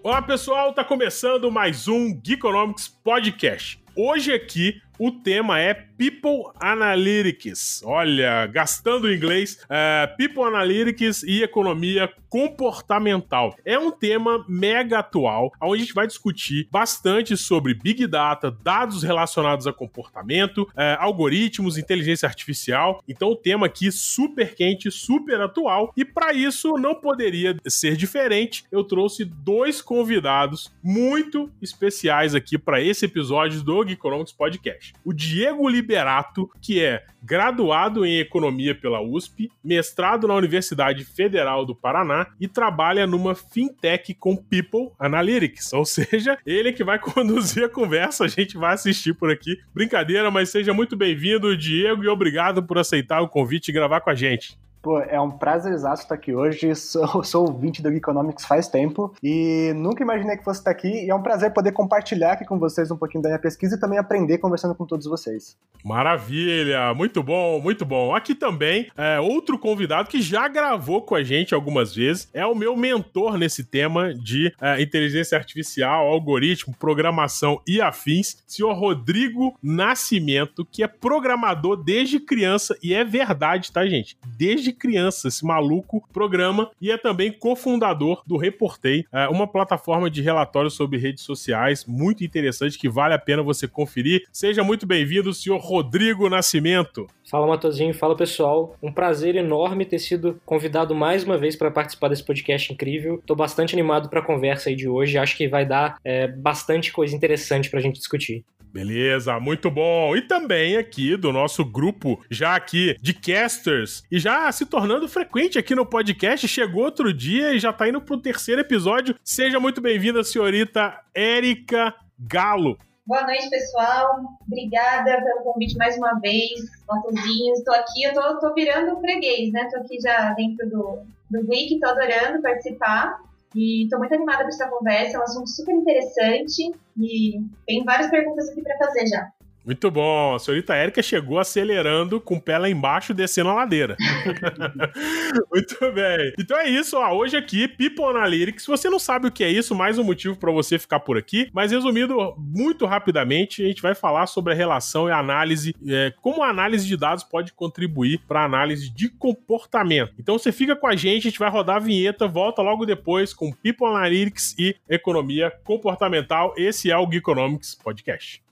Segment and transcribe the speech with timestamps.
[0.00, 3.82] Olá pessoal, tá começando mais um Geekonomics Podcast.
[4.00, 7.82] Hoje aqui o tema é People Analytics.
[7.84, 13.56] Olha, gastando inglês, é, People Analytics e economia comportamental.
[13.64, 19.02] É um tema mega atual, onde a gente vai discutir bastante sobre Big Data, dados
[19.02, 23.02] relacionados a comportamento, é, algoritmos, inteligência artificial.
[23.08, 25.92] Então, o tema aqui super quente, super atual.
[25.96, 28.64] E para isso, não poderia ser diferente.
[28.70, 35.68] Eu trouxe dois convidados muito especiais aqui para esse episódio do Geekonomics Podcast o Diego
[35.68, 42.46] Liberato, que é graduado em Economia pela USP, mestrado na Universidade Federal do Paraná e
[42.46, 48.28] trabalha numa fintech com People Analytics, ou seja, ele que vai conduzir a conversa, a
[48.28, 49.58] gente vai assistir por aqui.
[49.74, 54.10] Brincadeira, mas seja muito bem-vindo, Diego, e obrigado por aceitar o convite e gravar com
[54.10, 54.58] a gente.
[54.80, 56.74] Pô, é um prazer exato estar aqui hoje.
[56.74, 60.88] Sou, sou ouvinte do Geekonomics faz tempo e nunca imaginei que fosse estar aqui.
[60.88, 63.80] E é um prazer poder compartilhar aqui com vocês um pouquinho da minha pesquisa e
[63.80, 65.56] também aprender conversando com todos vocês.
[65.84, 66.92] Maravilha!
[66.94, 68.14] Muito bom, muito bom.
[68.14, 72.54] Aqui também, é, outro convidado que já gravou com a gente algumas vezes é o
[72.54, 80.64] meu mentor nesse tema de é, inteligência artificial, algoritmo, programação e afins, senhor Rodrigo Nascimento,
[80.64, 84.16] que é programador desde criança e é verdade, tá, gente?
[84.36, 90.10] Desde desde criança, esse maluco programa e é também cofundador do Reportei, é, uma plataforma
[90.10, 94.24] de relatórios sobre redes sociais muito interessante que vale a pena você conferir.
[94.32, 97.06] Seja muito bem-vindo, senhor Rodrigo Nascimento.
[97.30, 98.76] Fala Matozinho, fala pessoal.
[98.82, 103.16] Um prazer enorme ter sido convidado mais uma vez para participar desse podcast incrível.
[103.16, 105.18] Estou bastante animado para a conversa aí de hoje.
[105.18, 108.44] Acho que vai dar é, bastante coisa interessante para a gente discutir.
[108.78, 110.14] Beleza, muito bom.
[110.14, 115.58] E também aqui do nosso grupo, já aqui de casters, e já se tornando frequente
[115.58, 119.16] aqui no podcast, chegou outro dia e já tá indo pro terceiro episódio.
[119.24, 122.78] Seja muito bem-vinda, senhorita Érica Galo.
[123.04, 124.20] Boa noite, pessoal.
[124.46, 126.52] Obrigada pelo convite mais uma vez.
[126.88, 129.68] Matozinho, estou aqui, eu tô, tô virando freguês, né?
[129.72, 133.18] Tô aqui já dentro do, do Wiki, tô adorando participar.
[133.54, 138.10] E estou muito animada para essa conversa, é um assunto super interessante e tem várias
[138.10, 139.32] perguntas aqui para fazer já.
[139.68, 140.34] Muito bom.
[140.34, 143.98] A senhorita Érica chegou acelerando com o pé lá embaixo, descendo a ladeira.
[145.52, 146.32] Muito bem.
[146.38, 147.12] Então é isso, ó.
[147.12, 148.62] Hoje aqui, People Analytics.
[148.62, 151.18] Se você não sabe o que é isso, mais um motivo para você ficar por
[151.18, 151.50] aqui.
[151.52, 156.14] Mas resumindo muito rapidamente, a gente vai falar sobre a relação e a análise, é,
[156.22, 160.14] como a análise de dados pode contribuir para a análise de comportamento.
[160.18, 163.34] Então você fica com a gente, a gente vai rodar a vinheta, volta logo depois
[163.34, 166.54] com People Analytics e Economia Comportamental.
[166.56, 168.47] Esse é o Geekonomics Podcast.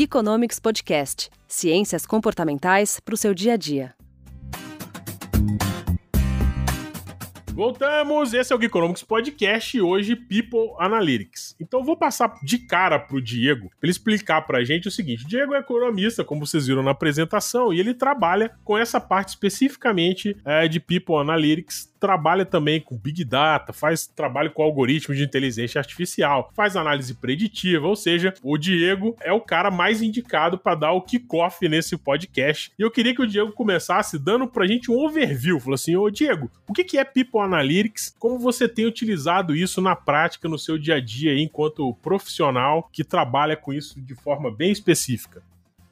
[0.00, 3.99] Geekonomics Podcast Ciências comportamentais para o seu dia a dia.
[7.60, 11.54] Voltamos, esse é o Geekonomics Podcast e hoje People Analytics.
[11.60, 15.28] Então vou passar de cara pro Diego para ele explicar pra gente o seguinte: o
[15.28, 20.34] Diego é economista, como vocês viram na apresentação, e ele trabalha com essa parte especificamente
[20.42, 25.78] é, de People Analytics trabalha também com Big Data, faz trabalho com algoritmos de inteligência
[25.78, 30.92] artificial, faz análise preditiva, ou seja, o Diego é o cara mais indicado para dar
[30.92, 32.72] o kickoff nesse podcast.
[32.78, 36.08] E eu queria que o Diego começasse dando pra gente um overview, falou assim: "Ô
[36.08, 37.49] Diego, o que é People Analytics?
[38.18, 43.04] Como você tem utilizado isso na prática no seu dia a dia enquanto profissional que
[43.04, 45.42] trabalha com isso de forma bem específica?"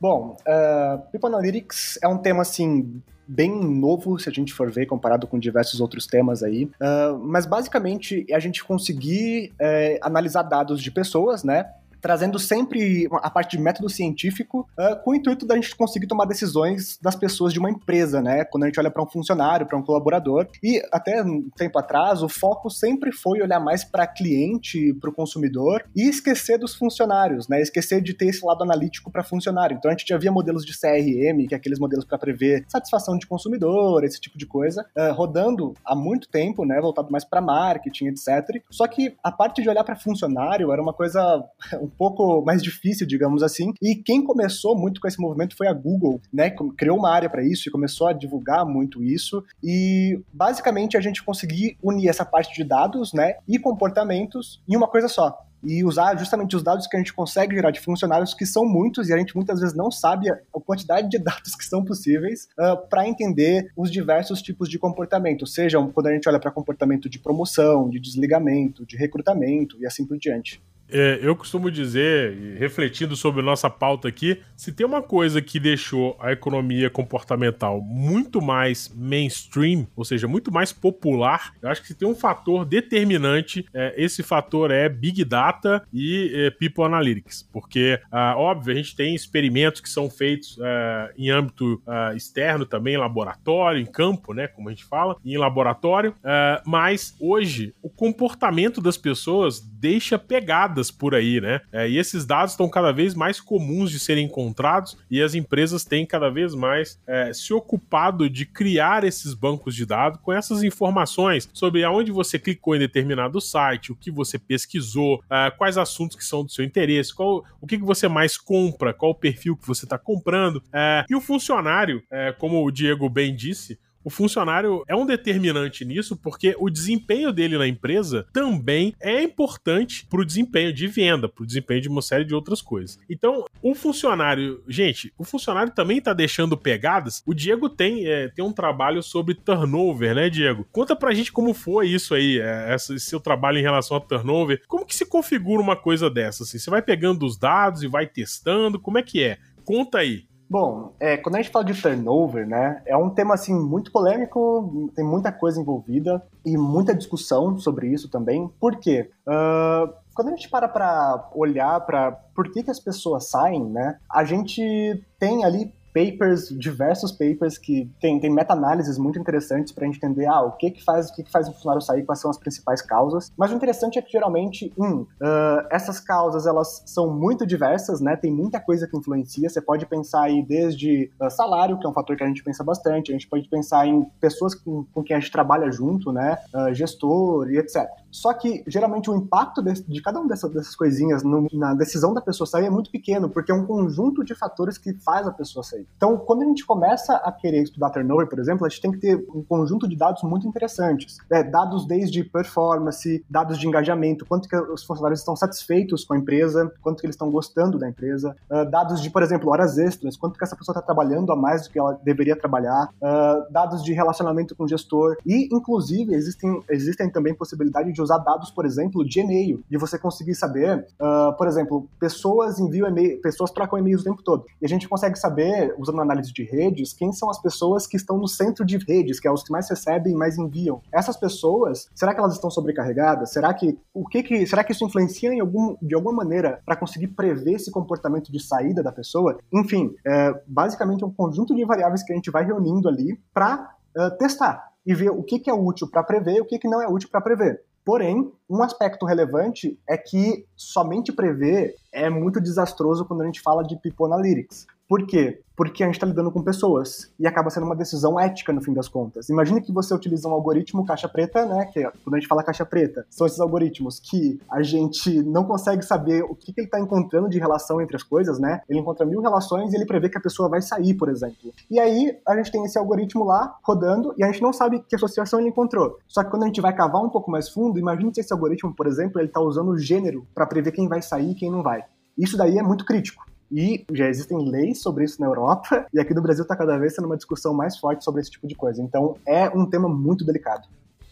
[0.00, 4.86] Bom, uh, People Analytics é um tema assim bem novo, se a gente for ver,
[4.86, 6.64] comparado com diversos outros temas aí.
[6.64, 11.70] Uh, mas basicamente é a gente conseguir é, analisar dados de pessoas, né?
[12.00, 16.25] Trazendo sempre a parte de método científico uh, com o intuito da gente conseguir tomar
[16.27, 18.45] decisões das pessoas de uma empresa, né?
[18.45, 20.49] Quando a gente olha para um funcionário, para um colaborador.
[20.62, 25.12] E até um tempo atrás, o foco sempre foi olhar mais para cliente, para o
[25.12, 27.61] consumidor e esquecer dos funcionários, né?
[27.61, 29.77] Esquecer de ter esse lado analítico para funcionário.
[29.77, 33.17] Então a gente já via modelos de CRM, que é aqueles modelos para prever satisfação
[33.17, 36.81] de consumidor, esse tipo de coisa, uh, rodando há muito tempo, né?
[36.81, 38.62] Voltado mais para marketing, etc.
[38.71, 41.45] Só que a parte de olhar para funcionário era uma coisa
[41.88, 43.73] um pouco mais difícil, digamos assim.
[43.82, 46.50] E quem começou muito com esse movimento foi a Google, né?
[46.76, 49.43] Criou uma área para isso e começou a divulgar muito isso.
[49.62, 54.88] E basicamente a gente conseguir unir essa parte de dados, né, e comportamentos em uma
[54.88, 58.46] coisa só e usar justamente os dados que a gente consegue gerar de funcionários, que
[58.46, 61.85] são muitos, e a gente muitas vezes não sabe a quantidade de dados que são
[61.85, 66.50] possíveis, uh, para entender os diversos tipos de comportamento, sejam quando a gente olha para
[66.50, 70.62] comportamento de promoção, de desligamento, de recrutamento e assim por diante.
[70.90, 76.17] É, eu costumo dizer, refletindo sobre nossa pauta aqui, se tem uma coisa que deixou
[76.19, 81.94] a economia comportamental muito mais mainstream, ou seja, muito mais popular, eu acho que se
[81.94, 87.49] tem um fator determinante, é, esse fator é Big Data e é, People Analytics.
[87.52, 92.64] Porque, ah, óbvio, a gente tem experimentos que são feitos é, em âmbito ah, externo
[92.64, 97.75] também, em laboratório, em campo, né, como a gente fala, em laboratório, é, mas hoje
[97.82, 101.60] o comportamento das pessoas deixa pegada dadas por aí, né?
[101.72, 105.84] É, e esses dados estão cada vez mais comuns de serem encontrados e as empresas
[105.84, 110.62] têm cada vez mais é, se ocupado de criar esses bancos de dados com essas
[110.62, 116.16] informações sobre aonde você clicou em determinado site, o que você pesquisou, é, quais assuntos
[116.16, 119.56] que são do seu interesse, qual, o que, que você mais compra, qual o perfil
[119.56, 120.62] que você está comprando.
[120.72, 123.78] É, e o funcionário, é, como o Diego bem disse,
[124.08, 130.06] o funcionário é um determinante nisso porque o desempenho dele na empresa também é importante
[130.06, 132.99] para o desempenho de venda, para o desempenho de uma série de outras coisas.
[133.10, 137.22] Então, o funcionário, gente, o funcionário também está deixando pegadas.
[137.26, 140.66] O Diego tem, é, tem um trabalho sobre turnover, né, Diego?
[140.72, 144.62] Conta pra gente como foi isso aí, é, esse seu trabalho em relação a turnover.
[144.66, 146.44] Como que se configura uma coisa dessa?
[146.44, 146.58] Assim?
[146.58, 148.81] Você vai pegando os dados e vai testando?
[148.81, 149.37] Como é que é?
[149.66, 150.26] Conta aí.
[150.50, 154.91] Bom, é, quando a gente fala de turnover, né, é um tema assim muito polêmico,
[154.97, 158.49] tem muita coisa envolvida e muita discussão sobre isso também.
[158.59, 159.11] Por quê?
[159.27, 163.99] Uh, quando a gente para para olhar para por que, que as pessoas saem, né,
[164.11, 169.87] a gente tem ali papers, diversos papers que tem, tem meta-análises muito interessantes para a
[169.87, 172.20] gente entender ah, o que que faz o que, que faz um funcionário sair, quais
[172.20, 173.32] são as principais causas.
[173.37, 178.17] Mas o interessante é que geralmente, um, uh, essas causas elas são muito diversas, né?
[178.17, 179.49] Tem muita coisa que influencia.
[179.49, 182.62] Você pode pensar aí desde uh, salário, que é um fator que a gente pensa
[182.64, 183.11] bastante.
[183.11, 186.38] A gente pode pensar em pessoas com, com quem a gente trabalha junto, né?
[186.55, 187.88] Uh, gestor e etc.
[188.11, 192.14] Só que geralmente o impacto de, de cada uma dessas, dessas coisinhas no, na decisão
[192.14, 195.32] da pessoa sair é muito pequeno, porque é um conjunto de fatores que faz a
[195.32, 195.77] pessoa sair.
[195.96, 198.98] Então, quando a gente começa a querer estudar turnover, por exemplo, a gente tem que
[198.98, 201.19] ter um conjunto de dados muito interessantes.
[201.30, 201.42] Né?
[201.42, 206.72] Dados desde performance, dados de engajamento, quanto que os funcionários estão satisfeitos com a empresa,
[206.82, 210.38] quanto que eles estão gostando da empresa, uh, dados de, por exemplo, horas extras, quanto
[210.38, 213.92] que essa pessoa está trabalhando a mais do que ela deveria trabalhar, uh, dados de
[213.92, 219.04] relacionamento com o gestor e, inclusive, existem, existem também possibilidade de usar dados, por exemplo,
[219.04, 224.02] de e-mail, de você conseguir saber, uh, por exemplo, pessoas enviam e-mail, pessoas trocam e-mails
[224.02, 224.44] o tempo todo.
[224.60, 228.19] E a gente consegue saber usando análise de redes, quem são as pessoas que estão
[228.19, 230.81] no centro de redes, que é os que mais recebem e mais enviam.
[230.93, 233.32] Essas pessoas, será que elas estão sobrecarregadas?
[233.32, 236.76] Será que o que, que será que isso influencia em algum, de alguma maneira para
[236.76, 239.38] conseguir prever esse comportamento de saída da pessoa?
[239.53, 243.75] Enfim, é, basicamente é um conjunto de variáveis que a gente vai reunindo ali para
[243.97, 246.69] é, testar e ver o que, que é útil para prever e o que, que
[246.69, 247.62] não é útil para prever.
[247.85, 253.64] Porém, um aspecto relevante é que somente prever é muito desastroso quando a gente fala
[253.64, 254.67] de People Analytics.
[254.88, 255.43] Por quê?
[255.55, 258.73] Porque a gente está lidando com pessoas e acaba sendo uma decisão ética no fim
[258.73, 259.29] das contas.
[259.29, 261.67] Imagine que você utiliza um algoritmo caixa preta, né?
[261.67, 265.45] Que é, quando a gente fala caixa preta, são esses algoritmos que a gente não
[265.45, 268.62] consegue saber o que, que ele está encontrando de relação entre as coisas, né?
[268.66, 271.52] Ele encontra mil relações e ele prevê que a pessoa vai sair, por exemplo.
[271.71, 274.97] E aí a gente tem esse algoritmo lá rodando e a gente não sabe que
[274.97, 275.99] associação ele encontrou.
[276.07, 278.75] Só que quando a gente vai cavar um pouco mais fundo, imagine que esse algoritmo,
[278.75, 281.62] por exemplo, ele está usando o gênero para prever quem vai sair e quem não
[281.62, 281.85] vai.
[282.16, 283.27] Isso daí é muito crítico.
[283.50, 286.95] E já existem leis sobre isso na Europa, e aqui no Brasil está cada vez
[286.95, 288.83] sendo uma discussão mais forte sobre esse tipo de coisa.
[288.83, 290.69] Então é um tema muito delicado.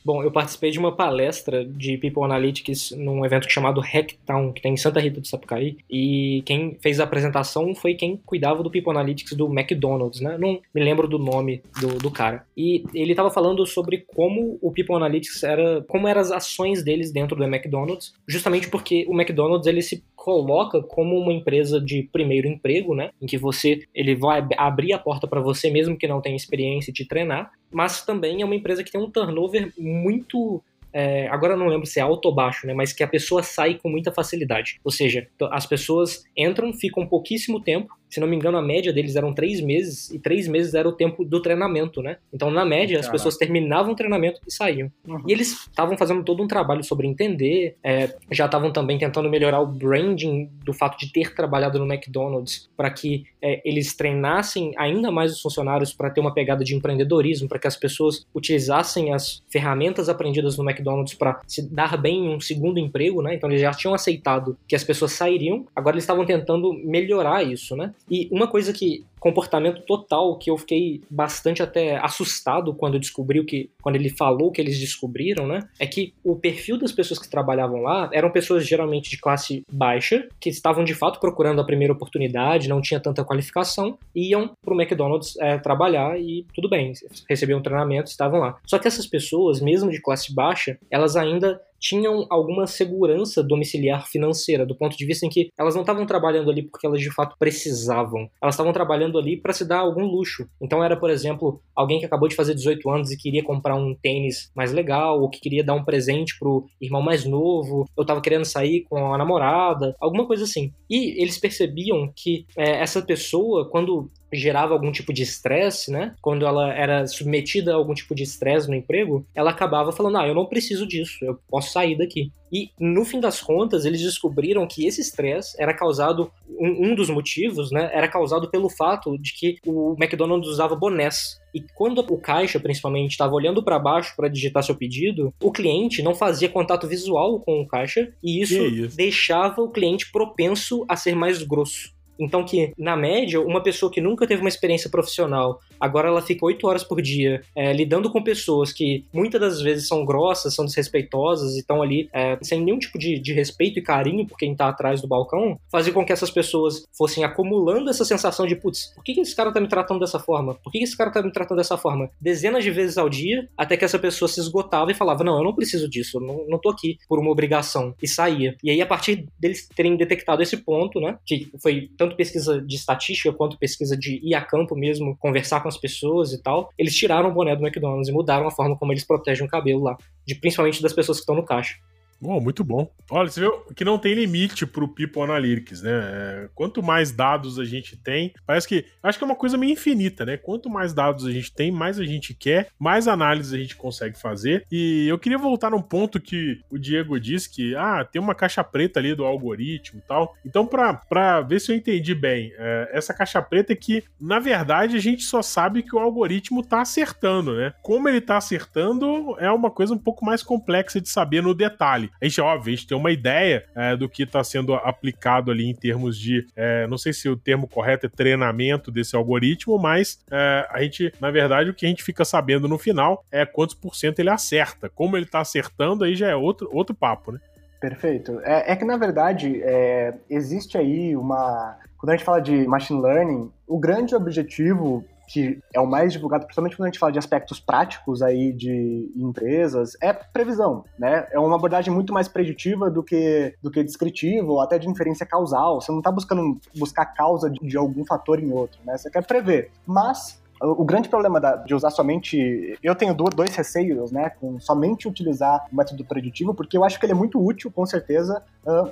[0.07, 4.75] Bom, eu participei de uma palestra de People Analytics num evento chamado Hacktown, que tem
[4.75, 8.93] em Santa Rita do Sapucaí, e quem fez a apresentação foi quem cuidava do People
[8.93, 10.39] Analytics do McDonald's, né?
[10.39, 12.47] Não me lembro do nome do, do cara.
[12.57, 17.11] E ele estava falando sobre como o People Analytics era, como eram as ações deles
[17.11, 22.49] dentro do McDonald's, justamente porque o McDonald's ele se coloca como uma empresa de primeiro
[22.49, 23.11] emprego, né?
[23.23, 26.91] Em que você ele vai abrir a porta para você mesmo que não tenha experiência
[26.91, 30.61] e te treinar, mas também é uma empresa que tem um turnover muito
[30.93, 32.75] é, agora eu não lembro se é alto ou baixo, né?
[32.75, 34.81] Mas que a pessoa sai com muita facilidade.
[34.83, 39.17] Ou seja, as pessoas entram, ficam pouquíssimo tempo se não me engano, a média deles
[39.17, 42.19] eram três meses, e três meses era o tempo do treinamento, né?
[42.33, 44.91] Então, na média, as pessoas terminavam o treinamento e saíam.
[45.07, 45.23] Uhum.
[45.27, 49.61] E eles estavam fazendo todo um trabalho sobre entender, é, já estavam também tentando melhorar
[49.61, 55.11] o branding do fato de ter trabalhado no McDonald's para que é, eles treinassem ainda
[55.11, 59.43] mais os funcionários para ter uma pegada de empreendedorismo, para que as pessoas utilizassem as
[59.49, 63.35] ferramentas aprendidas no McDonald's para se dar bem em um segundo emprego, né?
[63.35, 67.77] Então eles já tinham aceitado que as pessoas sairiam, agora eles estavam tentando melhorar isso,
[67.77, 67.95] né?
[68.11, 73.47] E uma coisa que comportamento total que eu fiquei bastante até assustado quando descobri o
[73.47, 75.61] que quando ele falou que eles descobriram, né?
[75.79, 80.29] É que o perfil das pessoas que trabalhavam lá eram pessoas geralmente de classe baixa,
[80.41, 85.37] que estavam de fato procurando a primeira oportunidade, não tinha tanta qualificação, iam pro McDonald's
[85.39, 86.93] é, trabalhar e tudo bem,
[87.29, 88.59] recebiam treinamento, estavam lá.
[88.67, 94.67] Só que essas pessoas, mesmo de classe baixa, elas ainda tinham alguma segurança domiciliar financeira,
[94.67, 97.37] do ponto de vista em que elas não estavam trabalhando ali porque elas de fato
[97.39, 98.29] precisavam.
[98.41, 100.49] Elas estavam trabalhando ali para se dar algum luxo.
[100.61, 103.95] Então era, por exemplo, alguém que acabou de fazer 18 anos e queria comprar um
[103.95, 108.21] tênis mais legal, ou que queria dar um presente pro irmão mais novo, ou estava
[108.21, 110.73] querendo sair com a namorada, alguma coisa assim.
[110.89, 116.15] E eles percebiam que é, essa pessoa, quando gerava algum tipo de estresse, né?
[116.21, 120.27] Quando ela era submetida a algum tipo de estresse no emprego, ela acabava falando: "Ah,
[120.27, 122.31] eu não preciso disso, eu posso sair daqui".
[122.53, 127.11] E no fim das contas, eles descobriram que esse estresse era causado um, um, dos
[127.11, 131.41] motivos, né, era causado pelo fato de que o McDonald's usava bonés.
[131.55, 136.03] E quando o caixa, principalmente, estava olhando para baixo para digitar seu pedido, o cliente
[136.03, 138.97] não fazia contato visual com o caixa e isso, isso?
[138.97, 141.96] deixava o cliente propenso a ser mais grosso.
[142.19, 146.45] Então que, na média, uma pessoa que nunca teve uma experiência profissional, agora ela fica
[146.45, 150.65] oito horas por dia é, lidando com pessoas que muitas das vezes são grossas, são
[150.65, 154.53] desrespeitosas e estão ali é, sem nenhum tipo de, de, respeito e carinho por quem
[154.53, 158.93] está atrás do balcão, fazia com que essas pessoas fossem acumulando essa sensação de, putz,
[158.95, 160.55] por que, que esse cara tá me tratando dessa forma?
[160.55, 162.11] Por que, que esse cara tá me tratando dessa forma?
[162.21, 165.45] Dezenas de vezes ao dia, até que essa pessoa se esgotava e falava, não, eu
[165.45, 168.57] não preciso disso, eu não, não tô aqui por uma obrigação, e saía.
[168.63, 172.77] E aí, a partir deles terem detectado esse ponto, né, que foi tanto pesquisa de
[172.77, 176.95] estatística quanto pesquisa de ir a campo mesmo, conversar com as pessoas e tal, eles
[176.95, 179.97] tiraram o boné do McDonald's e mudaram a forma como eles protegem o cabelo lá,
[180.27, 181.77] de, principalmente das pessoas que estão no caixa.
[182.21, 182.91] Bom, muito bom.
[183.11, 185.91] Olha, você viu que não tem limite pro People Analytics, né?
[185.93, 188.85] É, quanto mais dados a gente tem, parece que.
[189.03, 190.37] Acho que é uma coisa meio infinita, né?
[190.37, 194.19] Quanto mais dados a gente tem, mais a gente quer, mais análise a gente consegue
[194.19, 194.67] fazer.
[194.73, 198.65] E eu queria voltar num ponto que o Diego disse que, ah, tem uma caixa
[198.65, 200.35] preta ali do algoritmo e tal.
[200.45, 204.97] Então, pra ver se eu entendi bem, é, essa caixa preta é que, na verdade,
[204.97, 207.73] a gente só sabe que o algoritmo tá acertando, né?
[207.83, 212.06] Como ele tá acertando é uma coisa um pouco mais complexa de saber no detalhe
[212.21, 215.69] A gente, óbvio, a gente tem uma ideia é, do que está sendo aplicado ali
[215.69, 220.19] em termos de, é, não sei se o termo correto é treinamento desse algoritmo, mas
[220.31, 223.75] é, a gente, na verdade, o que a gente fica sabendo no final é quantos
[223.75, 224.89] por cento ele acerta.
[224.89, 227.41] Como ele está acertando, aí já é outro, outro papo, né?
[227.81, 228.41] Perfeito.
[228.43, 231.77] É, é que, na verdade, é, existe aí uma.
[231.99, 236.45] Quando a gente fala de machine learning, o grande objetivo que é o mais divulgado,
[236.45, 241.27] principalmente quando a gente fala de aspectos práticos aí de empresas, é previsão, né?
[241.31, 245.27] É uma abordagem muito mais preditiva do que, do que descritiva ou até de inferência
[245.27, 245.81] causal.
[245.81, 248.97] Você não está buscando buscar causa de, de algum fator em outro, né?
[248.97, 249.71] Você quer prever.
[249.87, 252.79] Mas o grande problema de usar somente.
[252.83, 254.31] Eu tenho dois receios, né?
[254.31, 257.85] Com somente utilizar o método preditivo, porque eu acho que ele é muito útil, com
[257.85, 258.43] certeza.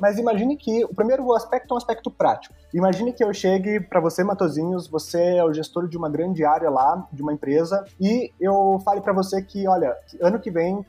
[0.01, 2.55] Mas imagine que o primeiro aspecto é um aspecto prático.
[2.73, 6.71] Imagine que eu chegue para você, Matozinhos, você é o gestor de uma grande área
[6.71, 10.85] lá, de uma empresa, e eu fale para você que, olha, ano que vem,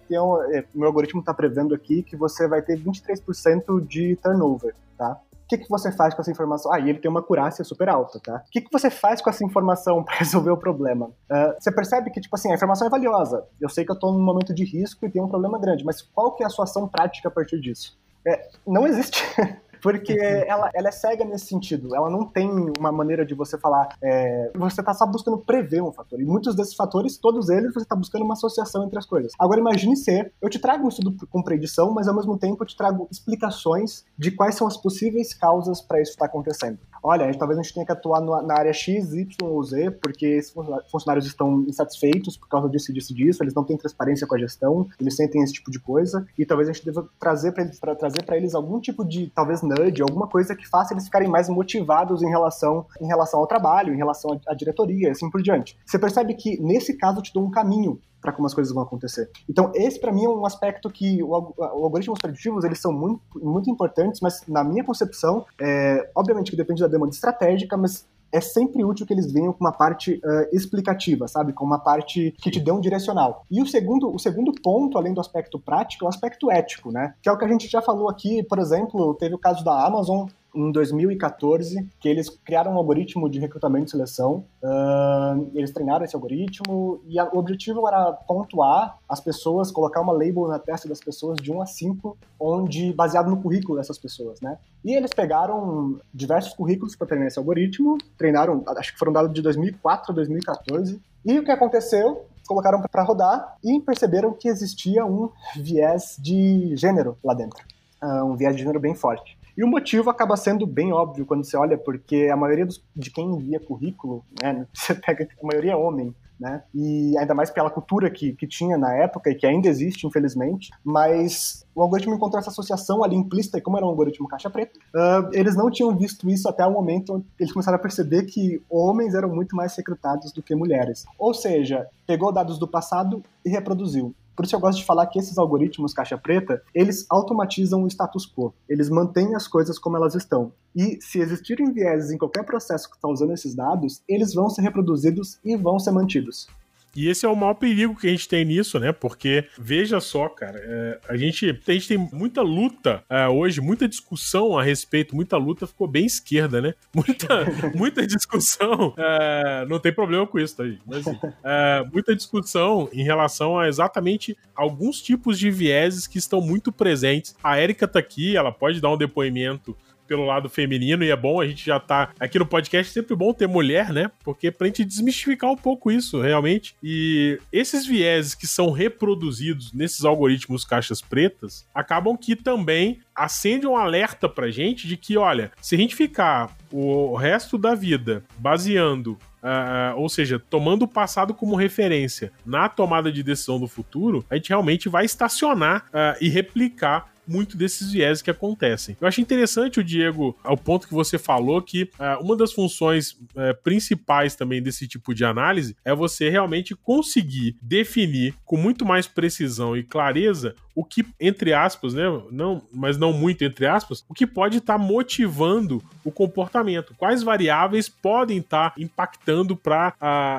[0.52, 5.20] é, meu algoritmo está prevendo aqui que você vai ter 23% de turnover, tá?
[5.46, 6.74] O que, que você faz com essa informação?
[6.74, 8.44] Ah, e ele tem uma curácia super alta, tá?
[8.48, 11.06] O que, que você faz com essa informação para resolver o problema?
[11.06, 13.46] Uh, você percebe que, tipo assim, a informação é valiosa.
[13.62, 16.02] Eu sei que eu estou num momento de risco e tem um problema grande, mas
[16.02, 17.96] qual que é a sua ação prática a partir disso?
[18.28, 19.24] É, não existe.
[19.86, 20.44] Porque uhum.
[20.48, 21.96] ela, ela é cega nesse sentido.
[21.96, 23.90] Ela não tem uma maneira de você falar.
[24.02, 26.20] É, você está só buscando prever um fator.
[26.20, 29.34] E muitos desses fatores, todos eles, você está buscando uma associação entre as coisas.
[29.38, 32.68] Agora imagine ser, eu te trago um estudo com predição, mas ao mesmo tempo eu
[32.68, 37.32] te trago explicações de quais são as possíveis causas para isso estar tá acontecendo olha,
[37.38, 40.54] talvez a gente tenha que atuar na área X, Y ou Z, porque esses
[40.92, 44.88] funcionários estão insatisfeitos por causa disso, disso, disso, eles não têm transparência com a gestão,
[45.00, 48.24] eles sentem esse tipo de coisa, e talvez a gente deva trazer para eles, trazer
[48.24, 52.24] para eles algum tipo de, talvez nudge, alguma coisa que faça eles ficarem mais motivados
[52.24, 55.78] em relação, em relação ao trabalho, em relação à diretoria, assim por diante.
[55.86, 58.82] Você percebe que nesse caso eu te dou um caminho para como as coisas vão
[58.82, 59.30] acontecer.
[59.48, 63.22] Então, esse para mim é um aspecto que o, o algoritmos preditivos eles são muito,
[63.36, 68.42] muito importantes, mas na minha concepção, é, obviamente que depende da demanda estratégica, mas é
[68.42, 71.54] sempre útil que eles venham com uma parte uh, explicativa, sabe?
[71.54, 73.46] Com uma parte que te dê um direcional.
[73.50, 77.14] E o segundo, o segundo ponto, além do aspecto prático, é o aspecto ético, né?
[77.22, 79.86] Que é o que a gente já falou aqui, por exemplo, teve o caso da
[79.86, 84.46] Amazon, em 2014 que eles criaram um algoritmo de recrutamento e seleção.
[84.64, 90.14] Uh, eles treinaram esse algoritmo e a, o objetivo era pontuar as pessoas, colocar uma
[90.14, 94.40] label na testa das pessoas de 1 a 5, onde baseado no currículo dessas pessoas,
[94.42, 94.58] né?
[94.84, 99.42] E eles pegaram diversos currículos para treinar esse algoritmo, treinaram, acho que foram dados de
[99.42, 101.02] 2004 a 2014.
[101.26, 102.26] E o que aconteceu?
[102.48, 107.66] Colocaram para rodar e perceberam que existia um viés de gênero lá dentro.
[108.04, 109.36] Um viés de gênero bem forte.
[109.58, 113.10] E o motivo acaba sendo bem óbvio quando você olha, porque a maioria dos, de
[113.10, 116.64] quem envia currículo, né, você pega, a maioria é homem, né?
[116.74, 120.70] E ainda mais pela cultura que, que tinha na época e que ainda existe, infelizmente.
[120.84, 124.78] Mas o algoritmo encontrou essa associação ali implícita, e como era um algoritmo caixa preta,
[124.94, 128.62] uh, eles não tinham visto isso até o momento onde eles começaram a perceber que
[128.70, 131.06] homens eram muito mais recrutados do que mulheres.
[131.18, 134.14] Ou seja, pegou dados do passado e reproduziu.
[134.36, 138.26] Por isso eu gosto de falar que esses algoritmos caixa preta, eles automatizam o status
[138.26, 138.54] quo.
[138.68, 140.52] Eles mantêm as coisas como elas estão.
[140.76, 144.62] E se existirem vieses em qualquer processo que está usando esses dados, eles vão ser
[144.62, 146.48] reproduzidos e vão ser mantidos.
[146.96, 148.92] E esse é o maior perigo que a gente tem nisso, né?
[148.92, 153.88] Porque, veja só, cara, é, a, gente, a gente tem muita luta é, hoje, muita
[153.88, 156.74] discussão a respeito, muita luta ficou bem esquerda, né?
[156.96, 160.82] Muita, muita discussão, é, não tem problema com isso, tá, gente?
[160.86, 166.40] Mas, assim, é, muita discussão em relação a exatamente alguns tipos de vieses que estão
[166.40, 167.36] muito presentes.
[167.44, 169.76] A Érica tá aqui, ela pode dar um depoimento
[170.08, 173.34] pelo lado feminino, e é bom a gente já tá aqui no podcast, sempre bom
[173.34, 174.12] ter mulher, né?
[174.24, 176.76] Porque pra gente desmistificar um pouco isso, realmente.
[176.84, 183.78] E esses vieses que são reproduzidos nesses algoritmos caixas pretas acabam que também acende um
[183.78, 189.18] alerta pra gente de que, olha, se a gente ficar o resto da vida baseando
[189.46, 194.38] Uh, ou seja, tomando o passado como referência na tomada de decisão do futuro, a
[194.38, 198.96] gente realmente vai estacionar uh, e replicar muito desses viés que acontecem.
[199.00, 203.12] Eu acho interessante o Diego, ao ponto que você falou que uh, uma das funções
[203.12, 209.08] uh, principais também desse tipo de análise é você realmente conseguir definir com muito mais
[209.08, 214.14] precisão e clareza o que, entre aspas, né, não, mas não muito entre aspas, o
[214.14, 216.94] que pode estar tá motivando o comportamento.
[216.98, 219.96] Quais variáveis podem estar tá impactando para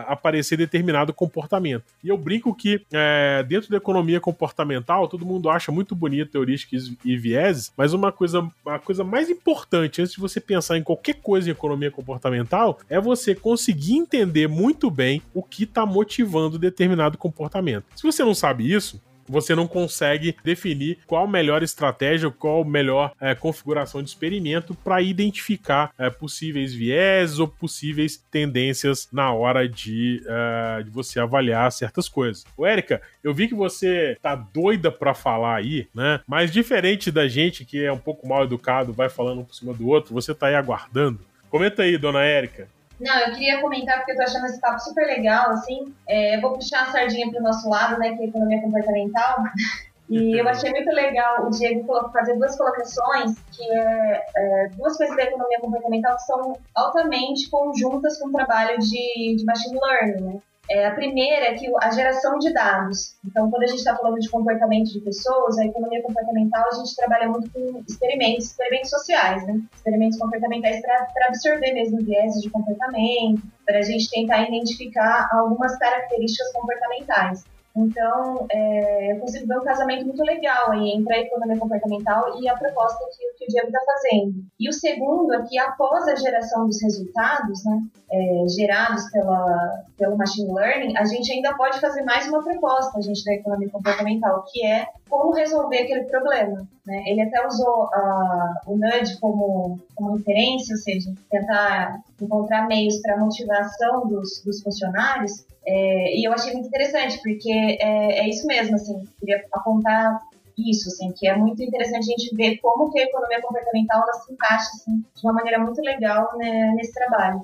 [0.07, 1.85] aparecer determinado comportamento.
[2.05, 6.93] E eu brinco que é, dentro da economia comportamental, todo mundo acha muito bonito heurísticas
[7.05, 11.15] e vieses, mas uma coisa, a coisa mais importante antes de você pensar em qualquer
[11.15, 17.17] coisa em economia comportamental é você conseguir entender muito bem o que está motivando determinado
[17.17, 17.85] comportamento.
[17.97, 22.65] Se você não sabe isso, você não consegue definir qual a melhor estratégia, qual a
[22.65, 29.69] melhor é, configuração de experimento para identificar é, possíveis viés ou possíveis tendências na hora
[29.69, 32.45] de, é, de você avaliar certas coisas.
[32.57, 36.21] Ô, Érica, eu vi que você tá doida para falar aí, né?
[36.27, 39.75] Mas diferente da gente que é um pouco mal educado, vai falando um por cima
[39.75, 41.21] do outro, você tá aí aguardando.
[41.51, 42.69] Comenta aí, dona Érica.
[43.01, 45.95] Não, eu queria comentar porque eu tô achando esse papo super legal, assim.
[46.09, 49.37] É, eu vou puxar a sardinha pro nosso lado, né, que é economia comportamental.
[50.09, 55.17] E eu achei muito legal o Diego fazer duas colocações, que é, é, duas coisas
[55.17, 60.41] da economia comportamental que são altamente conjuntas com o trabalho de, de machine learning, né?
[60.69, 63.17] É, a primeira é que a geração de dados.
[63.25, 66.97] Então, quando a gente está falando de comportamento de pessoas, a economia comportamental, a gente
[66.97, 69.61] trabalha muito com experimentos, experimentos sociais, né?
[69.75, 76.53] Experimentos comportamentais para absorver mesmo viéses de comportamento, para a gente tentar identificar algumas características
[76.53, 77.45] comportamentais.
[77.77, 82.49] Então, é, eu consigo ver um casamento muito legal aí entre a economia comportamental e
[82.49, 84.45] a proposta que, que o Diego está fazendo.
[84.59, 90.17] E o segundo é que após a geração dos resultados, né, é, gerados pela, pelo
[90.17, 94.45] machine learning, a gente ainda pode fazer mais uma proposta, a gente da economia comportamental,
[94.51, 96.67] que é como resolver aquele problema.
[96.87, 97.05] Né?
[97.07, 103.19] Ele até usou uh, o nudge como, como referência, ou seja, tentar encontrar meios para
[103.19, 108.77] motivação dos, dos funcionários, é, e eu achei muito interessante, porque é, é isso mesmo,
[108.77, 110.21] assim, queria apontar
[110.57, 114.13] isso, assim, que é muito interessante a gente ver como que a economia comportamental ela
[114.15, 117.43] se encaixa assim, de uma maneira muito legal né, nesse trabalho.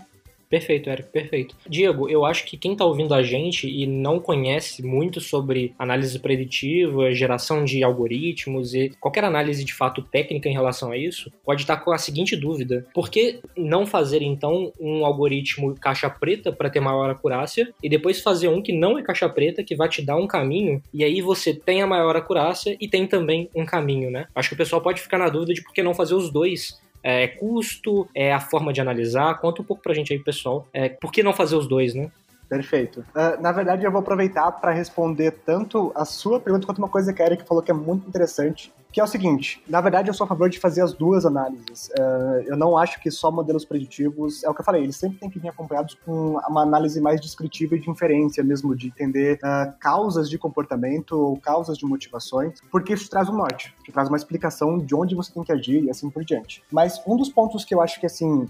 [0.53, 1.57] Perfeito, Eric, perfeito.
[1.67, 6.19] Diego, eu acho que quem está ouvindo a gente e não conhece muito sobre análise
[6.19, 11.62] preditiva, geração de algoritmos e qualquer análise de fato técnica em relação a isso, pode
[11.62, 16.69] estar com a seguinte dúvida: por que não fazer então um algoritmo caixa preta para
[16.69, 20.03] ter maior acurácia e depois fazer um que não é caixa preta, que vai te
[20.03, 24.11] dar um caminho e aí você tem a maior acurácia e tem também um caminho,
[24.11, 24.27] né?
[24.35, 26.79] Acho que o pessoal pode ficar na dúvida de por que não fazer os dois
[27.03, 28.09] É custo?
[28.15, 29.38] É a forma de analisar?
[29.41, 30.69] Conta um pouco pra gente aí, pessoal.
[30.73, 32.11] É, por que não fazer os dois, né?
[32.53, 33.01] Perfeito.
[33.01, 37.11] Uh, na verdade, eu vou aproveitar para responder tanto a sua pergunta quanto uma coisa
[37.11, 40.15] que a Eric falou que é muito interessante, que é o seguinte: na verdade, eu
[40.15, 41.88] sou a favor de fazer as duas análises.
[41.99, 44.45] Uh, eu não acho que só modelos preditivos.
[44.45, 47.23] É o que eu falei, eles sempre têm que vir acompanhados com uma análise mais
[47.23, 52.61] descritiva e de inferência mesmo, de entender uh, causas de comportamento ou causas de motivações,
[52.71, 55.85] porque isso traz um norte, te traz uma explicação de onde você tem que agir
[55.85, 56.62] e assim por diante.
[56.71, 58.47] Mas um dos pontos que eu acho que assim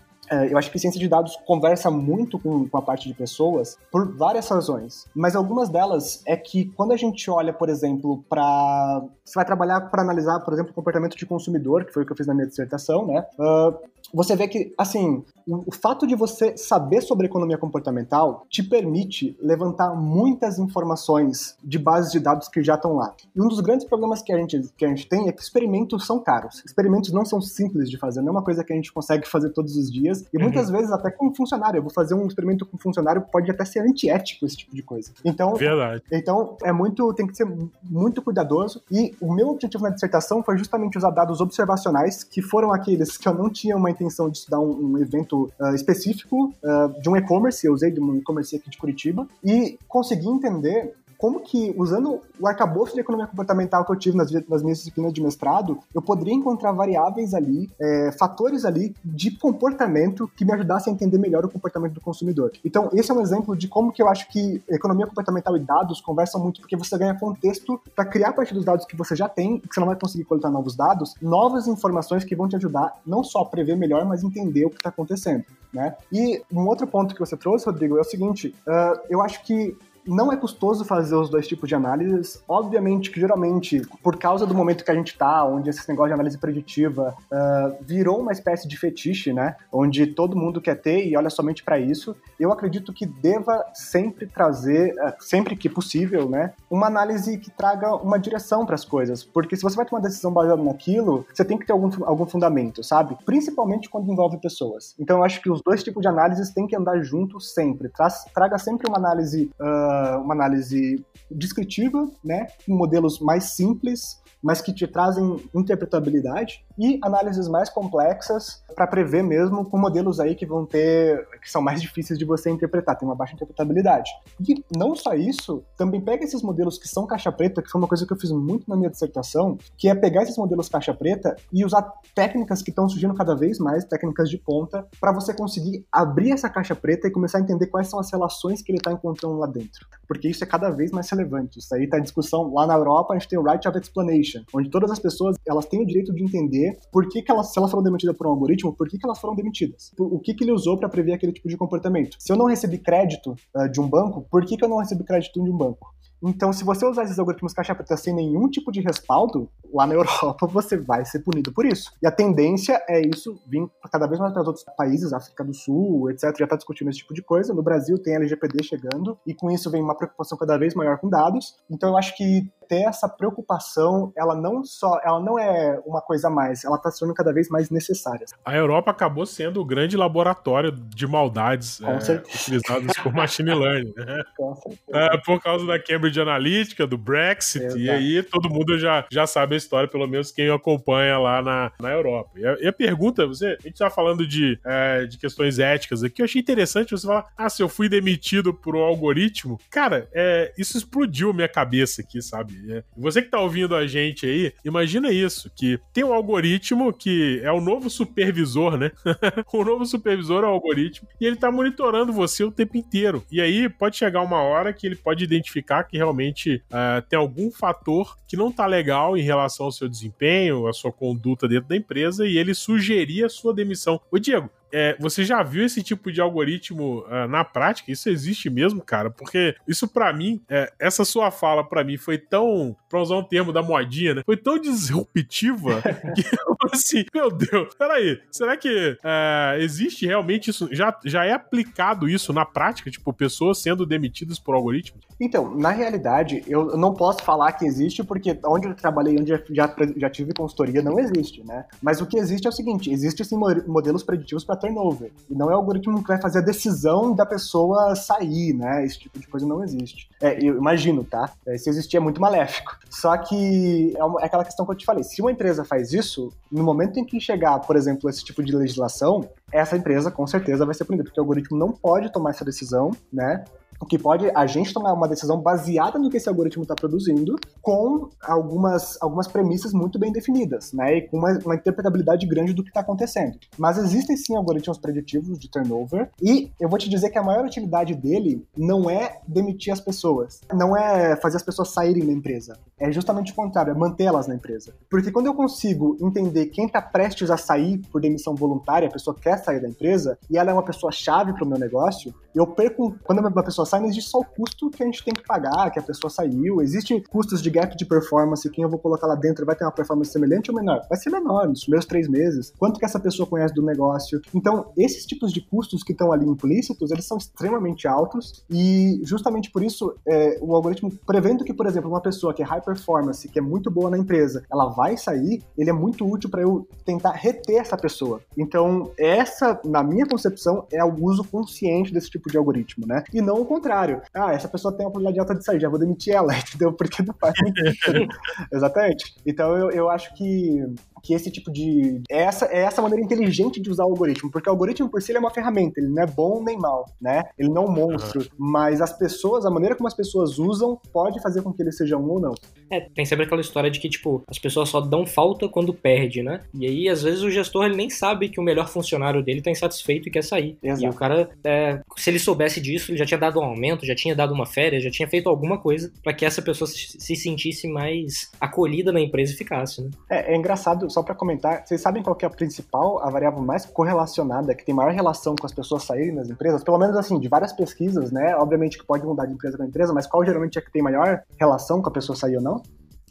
[0.51, 4.17] eu acho que ciência de dados conversa muito com, com, a parte de pessoas por
[4.17, 5.07] várias razões.
[5.15, 9.03] Mas algumas delas é que quando a gente olha, por exemplo, para.
[9.25, 12.13] Você vai trabalhar para analisar, por exemplo, o comportamento de consumidor, que foi o que
[12.13, 13.25] eu fiz na minha dissertação, né?
[13.39, 18.63] Uh, você vê que, assim, o, o, fato de você saber sobre economia comportamental te
[18.63, 23.15] permite levantar muitas informações de bases de dados que já estão lá.
[23.35, 26.07] E um dos grandes problemas que a gente, que a gente tem é que experimentos
[26.07, 26.63] são caros.
[26.65, 29.51] Experimentos não são simples de fazer, não é uma coisa que a gente consegue fazer
[29.51, 30.22] todos os dias.
[30.33, 30.77] E muitas uhum.
[30.77, 33.65] vezes, até com um funcionário, eu vou fazer um experimento com um funcionário, pode até
[33.65, 35.13] ser antiético esse tipo de coisa.
[35.25, 36.03] Então, Verdade.
[36.11, 37.47] Então, é muito, tem que ser
[37.83, 38.83] muito cuidadoso.
[38.91, 43.29] E o meu objetivo na dissertação foi justamente usar dados observacionais, que foram aqueles que
[43.29, 47.17] eu não tinha uma intenção de estudar um, um evento uh, específico uh, de um
[47.17, 52.21] e-commerce, eu usei de um e-commerce aqui de Curitiba, e consegui entender como que, usando
[52.41, 56.03] o arcabouço de economia comportamental que eu tive nas, nas minhas disciplinas de mestrado, eu
[56.03, 61.45] poderia encontrar variáveis ali, é, fatores ali de comportamento que me ajudassem a entender melhor
[61.45, 62.51] o comportamento do consumidor.
[62.65, 66.01] Então, esse é um exemplo de como que eu acho que economia comportamental e dados
[66.01, 69.29] conversam muito, porque você ganha contexto para criar a partir dos dados que você já
[69.29, 73.01] tem, que você não vai conseguir coletar novos dados, novas informações que vão te ajudar
[73.07, 75.45] não só a prever melhor, mas entender o que está acontecendo.
[75.73, 75.95] Né?
[76.13, 79.77] E um outro ponto que você trouxe, Rodrigo, é o seguinte: uh, eu acho que
[80.07, 82.43] não é custoso fazer os dois tipos de análises.
[82.49, 86.15] Obviamente que, geralmente, por causa do momento que a gente está, onde esse negócio de
[86.15, 89.57] análise preditiva uh, virou uma espécie de fetiche, né?
[89.71, 94.27] Onde todo mundo quer ter e olha somente para isso, eu acredito que deva sempre
[94.27, 96.53] trazer, uh, sempre que possível, né?
[96.71, 99.23] Uma análise que traga uma direção para as coisas.
[99.23, 102.27] Porque se você vai tomar uma decisão baseada naquilo, você tem que ter algum, algum
[102.27, 103.17] fundamento, sabe?
[103.25, 104.95] Principalmente quando envolve pessoas.
[104.99, 107.91] Então, eu acho que os dois tipos de análises têm que andar juntos sempre.
[108.35, 109.51] Traga sempre uma análise.
[109.61, 116.99] Uh, uma análise descritiva, né, com modelos mais simples mas que te trazem interpretabilidade e
[117.03, 121.81] análises mais complexas para prever mesmo com modelos aí que vão ter que são mais
[121.81, 124.11] difíceis de você interpretar, tem uma baixa interpretabilidade.
[124.41, 127.89] E não só isso, também pega esses modelos que são caixa preta, que foi uma
[127.89, 131.37] coisa que eu fiz muito na minha dissertação, que é pegar esses modelos caixa preta
[131.53, 135.85] e usar técnicas que estão surgindo cada vez mais, técnicas de ponta, para você conseguir
[135.91, 138.93] abrir essa caixa preta e começar a entender quais são as relações que ele está
[138.93, 139.87] encontrando lá dentro.
[140.07, 141.59] Porque isso é cada vez mais relevante.
[141.59, 144.43] Isso aí está em discussão lá na Europa, a gente tem o Right of Explanation
[144.53, 147.59] onde todas as pessoas elas têm o direito de entender por que, que elas, se
[147.59, 150.45] elas foram demitidas por um algoritmo, por que, que elas foram demitidas, o que, que
[150.45, 152.17] ele usou para prever aquele tipo de comportamento.
[152.19, 155.05] Se eu não recebi crédito uh, de um banco, por que, que eu não recebi
[155.05, 155.95] crédito de um banco?
[156.23, 159.95] Então, se você usar esses algoritmos caixa preta sem nenhum tipo de respaldo, lá na
[159.97, 161.91] Europa você vai ser punido por isso.
[162.03, 165.53] E a tendência é isso vir cada vez mais para os outros países, África do
[165.53, 166.37] Sul, etc.
[166.39, 167.53] Já está discutindo esse tipo de coisa.
[167.53, 171.09] No Brasil tem LGPD chegando e com isso vem uma preocupação cada vez maior com
[171.09, 171.57] dados.
[171.69, 176.29] Então, eu acho que ter essa preocupação, ela não só, ela não é uma coisa
[176.29, 178.25] a mais, ela está se tornando cada vez mais necessária.
[178.43, 184.23] A Europa acabou sendo o grande laboratório de maldades é, utilizadas por machine learning, né?
[184.93, 187.79] É, por causa da Cambridge Analytica, do Brexit, Exato.
[187.79, 191.73] e aí todo mundo já, já sabe a história, pelo menos quem acompanha lá na,
[191.81, 192.31] na Europa.
[192.37, 196.03] E a, e a pergunta, você, a gente está falando de, é, de questões éticas
[196.03, 200.09] aqui, eu achei interessante você falar, ah, se eu fui demitido por um algoritmo, cara,
[200.13, 202.55] é, isso explodiu minha cabeça aqui, sabe?
[202.73, 202.83] É.
[202.97, 207.53] Você que tá ouvindo a gente aí, imagina isso, que tem um algoritmo que é
[207.53, 208.91] o novo supervisor, né?
[209.53, 213.25] o novo supervisor é o algoritmo e ele tá monitorando você o tempo inteiro.
[213.31, 217.51] E aí pode chegar uma hora que ele pode identificar que realmente uh, tem algum
[217.51, 221.77] fator que não tá legal em relação ao seu desempenho, à sua conduta dentro da
[221.77, 224.01] empresa e ele sugerir a sua demissão.
[224.11, 227.93] Ô Diego, é, você já viu esse tipo de algoritmo uh, na prática?
[227.93, 229.11] Isso existe mesmo, cara?
[229.11, 233.25] Porque isso para mim, é, essa sua fala para mim foi tão, pra usar um
[233.25, 234.23] termo da modinha, né?
[234.25, 235.83] Foi tão disruptiva
[236.15, 240.69] que eu assim, meu Deus, peraí, será que uh, existe realmente isso?
[240.73, 242.91] Já, já é aplicado isso na prática?
[242.91, 245.05] Tipo, pessoas sendo demitidas por algoritmos?
[245.21, 249.75] Então, na realidade, eu não posso falar que existe porque onde eu trabalhei, onde já,
[249.97, 251.65] já tive consultoria, não existe, né?
[251.81, 255.11] Mas o que existe é o seguinte, existem sim modelos preditivos para turnover.
[255.29, 258.85] E não é o algoritmo que vai fazer a decisão da pessoa sair, né?
[258.85, 260.09] Esse tipo de coisa não existe.
[260.21, 261.31] É, eu imagino, tá?
[261.47, 262.79] É, se existir é muito maléfico.
[262.89, 265.03] Só que é, uma, é aquela questão que eu te falei.
[265.03, 268.55] Se uma empresa faz isso, no momento em que chegar, por exemplo, esse tipo de
[268.55, 272.45] legislação, essa empresa com certeza vai ser punida, porque o algoritmo não pode tomar essa
[272.45, 273.45] decisão, né?
[273.83, 277.35] O que pode a gente tomar uma decisão baseada no que esse algoritmo está produzindo,
[277.61, 280.99] com algumas, algumas premissas muito bem definidas, né?
[280.99, 283.37] E com uma, uma interpretabilidade grande do que está acontecendo.
[283.59, 287.45] Mas existem sim algoritmos preditivos de turnover, e eu vou te dizer que a maior
[287.45, 292.57] utilidade dele não é demitir as pessoas, não é fazer as pessoas saírem da empresa.
[292.83, 294.75] É justamente o contrário, é mantê-las na empresa.
[294.91, 299.15] Porque quando eu consigo entender quem está prestes a sair por demissão voluntária, a pessoa
[299.15, 302.47] quer sair da empresa, e ela é uma pessoa chave para o meu negócio, eu
[302.47, 302.97] perco.
[303.05, 305.71] Quando uma pessoa sai, não existe só o custo que a gente tem que pagar,
[305.71, 306.61] que a pessoa saiu.
[306.61, 309.71] Existem custos de gap de performance, quem eu vou colocar lá dentro vai ter uma
[309.71, 310.85] performance semelhante ou menor?
[310.89, 312.53] Vai ser menor, nos primeiros três meses.
[312.59, 314.21] Quanto que essa pessoa conhece do negócio?
[314.35, 319.51] Então, esses tipos de custos que estão ali implícitos, eles são extremamente altos e justamente
[319.51, 323.29] por isso é, o algoritmo prevendo que, por exemplo, uma pessoa que é high performance,
[323.29, 326.67] que é muito boa na empresa, ela vai sair, ele é muito útil para eu
[326.85, 328.21] tentar reter essa pessoa.
[328.37, 333.05] Então, essa, na minha concepção, é o uso consciente desse tipo de algoritmo, né?
[333.13, 334.03] E não o contrário.
[334.15, 336.73] Ah, essa pessoa tem a probabilidade alta de sair, já vou demitir ela, entendeu?
[336.73, 337.35] Porque não faz
[338.53, 339.15] Exatamente.
[339.27, 340.65] Então eu, eu acho que
[341.03, 342.01] que esse tipo de.
[342.09, 345.13] É essa, é essa maneira inteligente de usar o algoritmo, porque o algoritmo por si
[345.13, 347.25] é uma ferramenta, ele não é bom nem mal, né?
[347.37, 348.29] Ele não é um monstro, uhum.
[348.39, 351.97] mas as pessoas, a maneira como as pessoas usam, pode fazer com que ele seja
[351.97, 352.35] um ou não.
[352.73, 356.23] É, tem sempre aquela história de que, tipo, as pessoas só dão falta quando perde,
[356.23, 356.41] né?
[356.55, 359.51] E aí, às vezes, o gestor ele nem sabe que o melhor funcionário dele tá
[359.51, 360.57] insatisfeito e quer sair.
[360.63, 360.87] Exato.
[360.87, 363.95] E o cara, é, se ele soubesse disso, ele já tinha dado um aumento, já
[363.95, 367.69] tinha dado uma férias, já tinha feito alguma coisa para que essa pessoa se sentisse
[367.69, 369.91] mais acolhida na empresa e ficasse, né?
[370.09, 373.67] É, é engraçado, só para comentar, vocês sabem qual é a principal, a variável mais
[373.67, 376.65] correlacionada, que tem maior relação com as pessoas saírem das empresas?
[376.65, 378.35] Pelo menos assim, de várias pesquisas, né?
[378.37, 381.23] Obviamente que pode mudar de empresa para empresa, mas qual geralmente é que tem maior
[381.39, 382.62] relação com a pessoa sair ou não?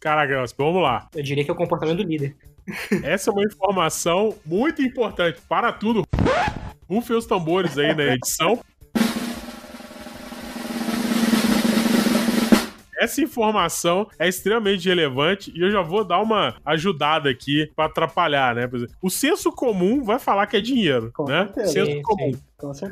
[0.01, 1.07] Caraca, vamos lá.
[1.15, 2.35] Eu diria que é o comportamento do líder.
[3.03, 6.03] Essa é uma informação muito importante para tudo.
[6.89, 8.59] Rufem os tambores aí na edição.
[12.99, 18.55] Essa informação é extremamente relevante e eu já vou dar uma ajudada aqui para atrapalhar,
[18.55, 18.69] né?
[19.01, 21.45] O senso comum vai falar que é dinheiro, Com né?
[21.45, 21.73] Certeza.
[21.73, 22.33] Senso comum.
[22.33, 22.39] Sim.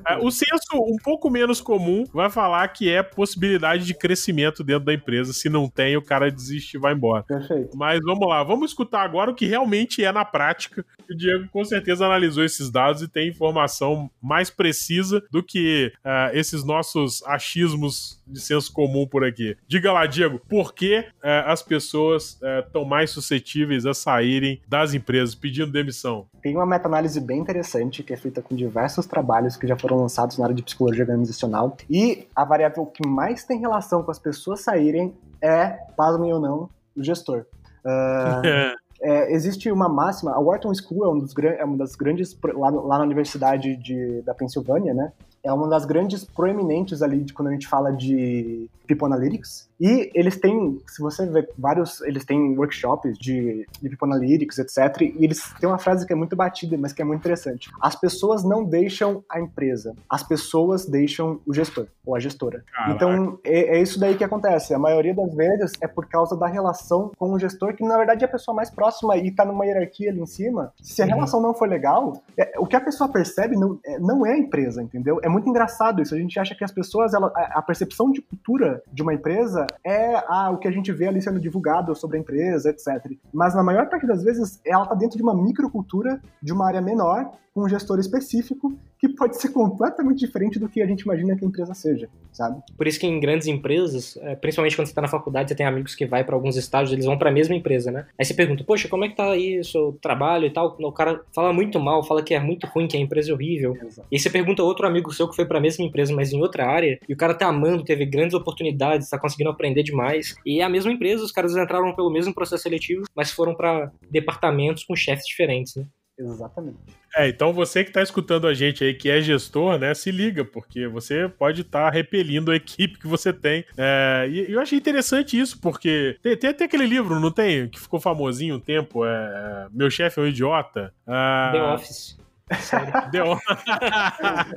[0.08, 4.86] É, o senso um pouco menos comum vai falar que é possibilidade de crescimento dentro
[4.86, 5.34] da empresa.
[5.34, 7.24] Se não tem, o cara desiste e vai embora.
[7.24, 7.78] Perfeito.
[7.78, 10.86] Mas vamos lá, vamos escutar agora o que realmente é na prática.
[11.10, 16.36] O Diego com certeza analisou esses dados e tem informação mais precisa do que uh,
[16.36, 19.58] esses nossos achismos de senso comum por aqui.
[19.68, 21.06] Diga lá, Diego, por que uh,
[21.46, 26.28] as pessoas estão uh, mais suscetíveis a saírem das empresas pedindo demissão?
[26.42, 30.38] Tem uma meta-análise bem interessante que é feita com diversos trabalhos que já foram lançados
[30.38, 31.76] na área de psicologia organizacional.
[31.90, 36.70] E a variável que mais tem relação com as pessoas saírem é, pasmem ou não,
[36.96, 37.46] o gestor.
[37.84, 42.38] Uh, é, existe uma máxima, a Wharton School é, um dos, é uma das grandes,
[42.44, 45.12] lá, lá na Universidade de, da Pensilvânia, né?
[45.44, 49.70] É uma das grandes proeminentes ali de quando a gente fala de People Analytics.
[49.80, 55.02] E eles têm, se você ver vários, eles têm workshops de, de People Analytics, etc.
[55.02, 57.70] E eles têm uma frase que é muito batida, mas que é muito interessante.
[57.80, 62.64] As pessoas não deixam a empresa, as pessoas deixam o gestor ou a gestora.
[62.74, 62.94] Caraca.
[62.94, 64.74] Então, é, é, isso daí que acontece.
[64.74, 68.26] A maioria das vezes é por causa da relação com o gestor, que na verdade
[68.26, 70.74] é a pessoa mais próxima e tá numa hierarquia ali em cima.
[70.82, 71.12] Se a uhum.
[71.12, 74.38] relação não for legal, é, o que a pessoa percebe não é, não é a
[74.38, 75.20] empresa, entendeu?
[75.22, 76.14] É muito engraçado isso.
[76.14, 79.66] A gente acha que as pessoas, ela, a, a percepção de cultura de uma empresa
[79.86, 83.12] é ah, o que a gente vê ali sendo divulgado sobre a empresa, etc.
[83.34, 86.82] Mas na maior parte das vezes ela está dentro de uma microcultura, de uma área
[86.82, 91.36] menor, com um gestor específico que pode ser completamente diferente do que a gente imagina
[91.36, 92.62] que a empresa seja, sabe?
[92.78, 95.66] Por isso que em grandes empresas, é, principalmente quando você está na faculdade, você tem
[95.66, 98.06] amigos que vai para alguns estágios, eles vão para a mesma empresa, né?
[98.18, 100.76] Aí você pergunta, poxa, como é que tá aí o seu trabalho e tal?
[100.80, 103.76] O cara fala muito mal, fala que é muito ruim, que a empresa é horrível.
[103.82, 104.08] Exato.
[104.12, 106.40] E aí você pergunta a outro amigo que foi para a mesma empresa, mas em
[106.40, 110.36] outra área, e o cara tá amando, teve grandes oportunidades, tá conseguindo aprender demais.
[110.46, 113.92] E é a mesma empresa, os caras entraram pelo mesmo processo seletivo, mas foram para
[114.10, 115.86] departamentos com chefes diferentes, né?
[116.20, 116.78] Exatamente.
[117.16, 120.44] É, então você que está escutando a gente aí, que é gestor, né, se liga,
[120.44, 123.64] porque você pode estar tá repelindo a equipe que você tem.
[123.78, 127.70] É, e eu achei interessante isso, porque tem, tem, até aquele livro, não tem?
[127.70, 130.94] Que ficou famosinho um tempo, é, Meu Chefe é um Idiota.
[131.08, 132.19] Uh, The Office.
[132.60, 133.32] Sério.
[133.32, 133.46] Office.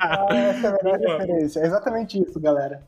[0.00, 1.60] ah, essa é a melhor referência.
[1.60, 2.82] É exatamente isso, galera.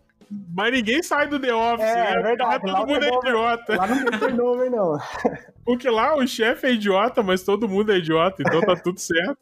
[0.55, 2.13] Mas ninguém sai do The Office, É, né?
[2.13, 3.77] é verdade, todo lá mundo é idiota.
[3.77, 4.99] Lá não tem turnover, não.
[5.65, 9.39] Porque lá o chefe é idiota, mas todo mundo é idiota, então tá tudo certo.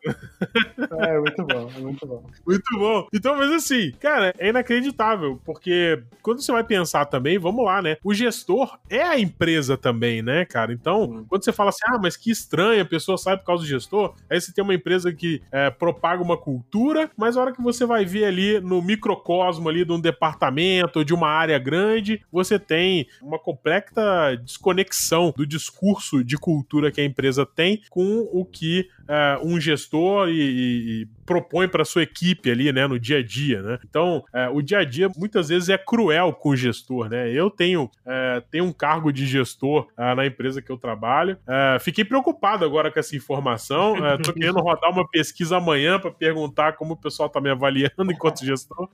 [1.01, 2.25] É, muito bom, muito bom.
[2.47, 3.09] Muito bom.
[3.13, 7.97] Então, mas assim, cara, é inacreditável, porque quando você vai pensar também, vamos lá, né?
[8.05, 10.73] O gestor é a empresa também, né, cara?
[10.73, 11.27] Então, Sim.
[11.29, 14.15] quando você fala assim, ah, mas que estranho, a pessoa sai por causa do gestor,
[14.31, 17.85] aí você tem uma empresa que é, propaga uma cultura, mas a hora que você
[17.85, 22.59] vai ver ali no microcosmo ali de um departamento ou de uma área grande, você
[22.59, 28.89] tem uma completa desconexão do discurso de cultura que a empresa tem com o que
[29.09, 33.63] é, um gestor e, e- propõe para sua equipe ali, né, no dia a dia,
[33.63, 33.79] né?
[33.89, 37.31] Então, é, o dia a dia muitas vezes é cruel com o gestor, né?
[37.31, 41.39] Eu tenho, é, tenho um cargo de gestor na empresa que eu trabalho.
[41.81, 43.95] Fiquei preocupado agora com essa informação.
[44.23, 48.45] Tô querendo rodar uma pesquisa amanhã para perguntar como o pessoal tá me avaliando enquanto
[48.45, 48.89] gestor.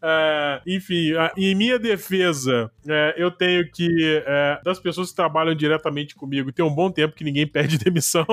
[0.67, 6.53] Enfim, em minha defesa, é, eu tenho que é, das pessoas que trabalham diretamente comigo,
[6.53, 8.25] tem um bom tempo que ninguém pede demissão.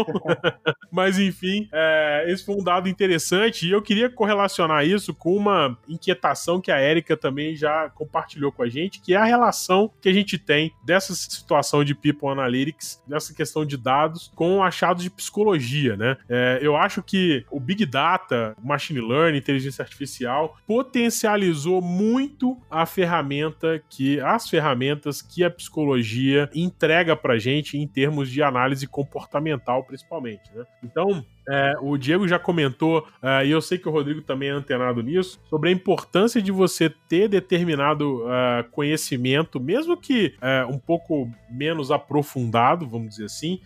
[0.92, 5.76] Mas enfim, é, esse foi um dado interessante e eu queria correlacionar isso com uma
[5.90, 10.10] inquietação que a Érica também já compartilhou com a gente, que é a relação que
[10.10, 15.10] a gente tem dessa situação de People Analytics, dessa questão de dados, com achados de
[15.10, 16.18] psicologia, né?
[16.30, 23.25] É, eu acho que o Big Data, Machine Learning, inteligência artificial, potencializou muito a ferramenta
[23.90, 30.52] que, as ferramentas que a psicologia entrega pra gente em termos de análise comportamental, principalmente,
[30.54, 30.66] né?
[30.84, 34.52] Então, é, o Diego já comentou, é, e eu sei que o Rodrigo também é
[34.52, 40.78] antenado nisso, sobre a importância de você ter determinado é, conhecimento, mesmo que é, um
[40.78, 43.60] pouco menos aprofundado, vamos dizer assim,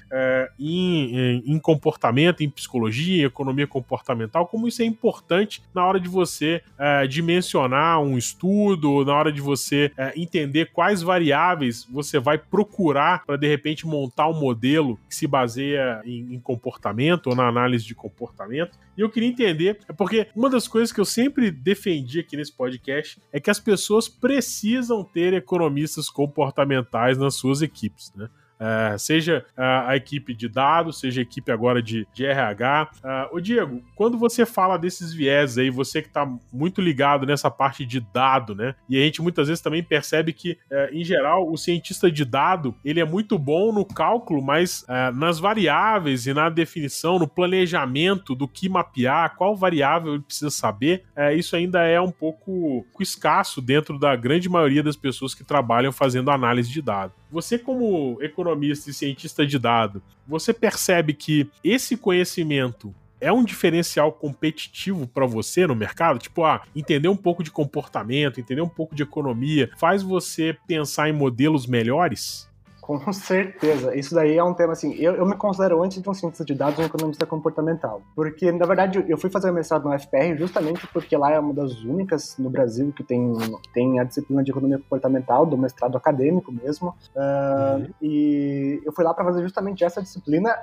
[0.59, 5.99] em, em- em comportamento, em psicologia, em economia comportamental, como isso é importante na hora
[5.99, 6.61] de você
[7.09, 13.47] dimensionar um estudo, na hora de você entender quais variáveis você vai procurar para de
[13.47, 18.77] repente montar um modelo que se baseia em, em comportamento ou na análise de comportamento.
[18.97, 22.53] E eu queria entender, é porque uma das coisas que eu sempre defendi aqui nesse
[22.53, 28.29] podcast é que as pessoas precisam ter economistas comportamentais nas suas equipes, né?
[28.59, 32.91] É, seja ah, a equipe de dados, seja a equipe agora de, de RH.
[33.03, 37.49] Ah, ô Diego, quando você fala desses viés aí, você que está muito ligado nessa
[37.49, 38.75] parte de dado, né?
[38.89, 42.75] E a gente muitas vezes também percebe que, eh, em geral, o cientista de dado
[42.83, 48.35] ele é muito bom no cálculo, mas eh, nas variáveis e na definição, no planejamento
[48.35, 53.61] do que mapear, qual variável ele precisa saber, eh, isso ainda é um pouco escasso
[53.61, 57.18] dentro da grande maioria das pessoas que trabalham fazendo análise de dados.
[57.31, 64.11] Você, como economista e cientista de dado, você percebe que esse conhecimento é um diferencial
[64.11, 66.19] competitivo para você no mercado?
[66.19, 71.09] Tipo, ah, entender um pouco de comportamento, entender um pouco de economia, faz você pensar
[71.09, 72.48] em modelos melhores?
[72.89, 73.95] Com certeza.
[73.95, 74.95] Isso daí é um tema assim.
[74.95, 78.01] Eu, eu me considero, antes de um cientista de dados, um economista comportamental.
[78.15, 81.53] Porque, na verdade, eu fui fazer o mestrado no UFPR justamente porque lá é uma
[81.53, 83.33] das únicas no Brasil que tem,
[83.75, 86.95] tem a disciplina de economia comportamental, do mestrado acadêmico mesmo.
[87.15, 87.87] Ah, Uhum.
[88.01, 90.55] E eu fui lá para fazer justamente essa disciplina.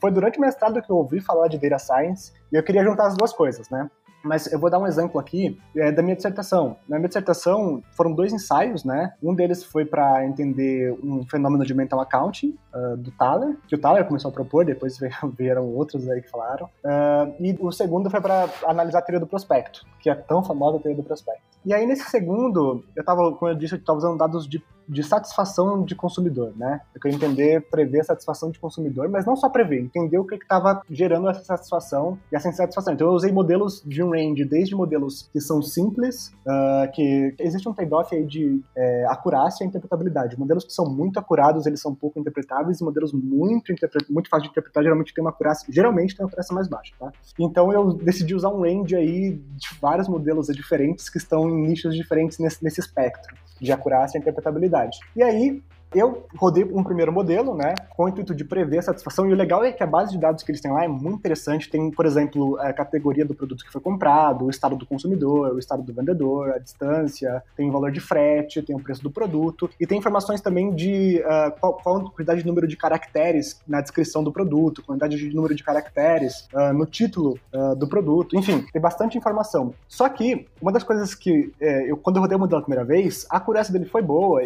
[0.00, 3.06] Foi durante o mestrado que eu ouvi falar de data science e eu queria juntar
[3.06, 3.90] as duas coisas, né?
[4.22, 6.76] Mas eu vou dar um exemplo aqui é, da minha dissertação.
[6.88, 9.14] Na minha dissertação foram dois ensaios, né?
[9.22, 13.78] Um deles foi para entender um fenômeno de mental accounting ah, do Thaler, que o
[13.78, 14.98] Thaler começou a propor, depois
[15.36, 16.68] vieram outros aí que falaram.
[16.84, 20.78] Ah, e o segundo foi para analisar a teoria do prospecto, que é tão famosa
[20.78, 21.42] a teoria do prospecto.
[21.64, 25.04] E aí nesse segundo, eu tava, como eu disse, eu estava usando dados de de
[25.04, 26.80] satisfação de consumidor, né?
[26.92, 30.34] Eu queria entender, prever a satisfação de consumidor, mas não só prever, entender o que
[30.34, 32.92] estava gerando essa satisfação e essa insatisfação.
[32.92, 37.68] Então eu usei modelos de um range, desde modelos que são simples, ah, que existe
[37.68, 40.38] um trade-off aí de é, acurácia e interpretabilidade.
[40.38, 43.72] Modelos que são muito acurados, eles são pouco interpretáveis, e modelos muito,
[44.10, 47.12] muito fáceis de interpretar, geralmente tem uma acurácia, geralmente tem uma acurácia mais baixa, tá?
[47.38, 51.94] Então eu decidi usar um range aí de vários modelos diferentes que estão em nichos
[51.94, 54.98] diferentes nesse, nesse espectro de acurácia e interpretabilidade.
[55.14, 55.62] E aí,
[55.94, 59.36] eu rodei um primeiro modelo, né, com o intuito de prever a satisfação, e o
[59.36, 61.68] legal é que a base de dados que eles têm lá é muito interessante.
[61.68, 65.58] Tem, por exemplo, a categoria do produto que foi comprado, o estado do consumidor, o
[65.58, 69.68] estado do vendedor, a distância, tem o valor de frete, tem o preço do produto,
[69.78, 73.80] e tem informações também de ah, qual, qual a quantidade de número de caracteres na
[73.80, 78.64] descrição do produto, quantidade de número de caracteres ah, no título ah, do produto, enfim,
[78.72, 79.74] tem bastante informação.
[79.88, 82.84] Só que, uma das coisas que, eh, eu, quando eu rodei o modelo a primeira
[82.84, 84.40] vez, a acurácia dele foi boa,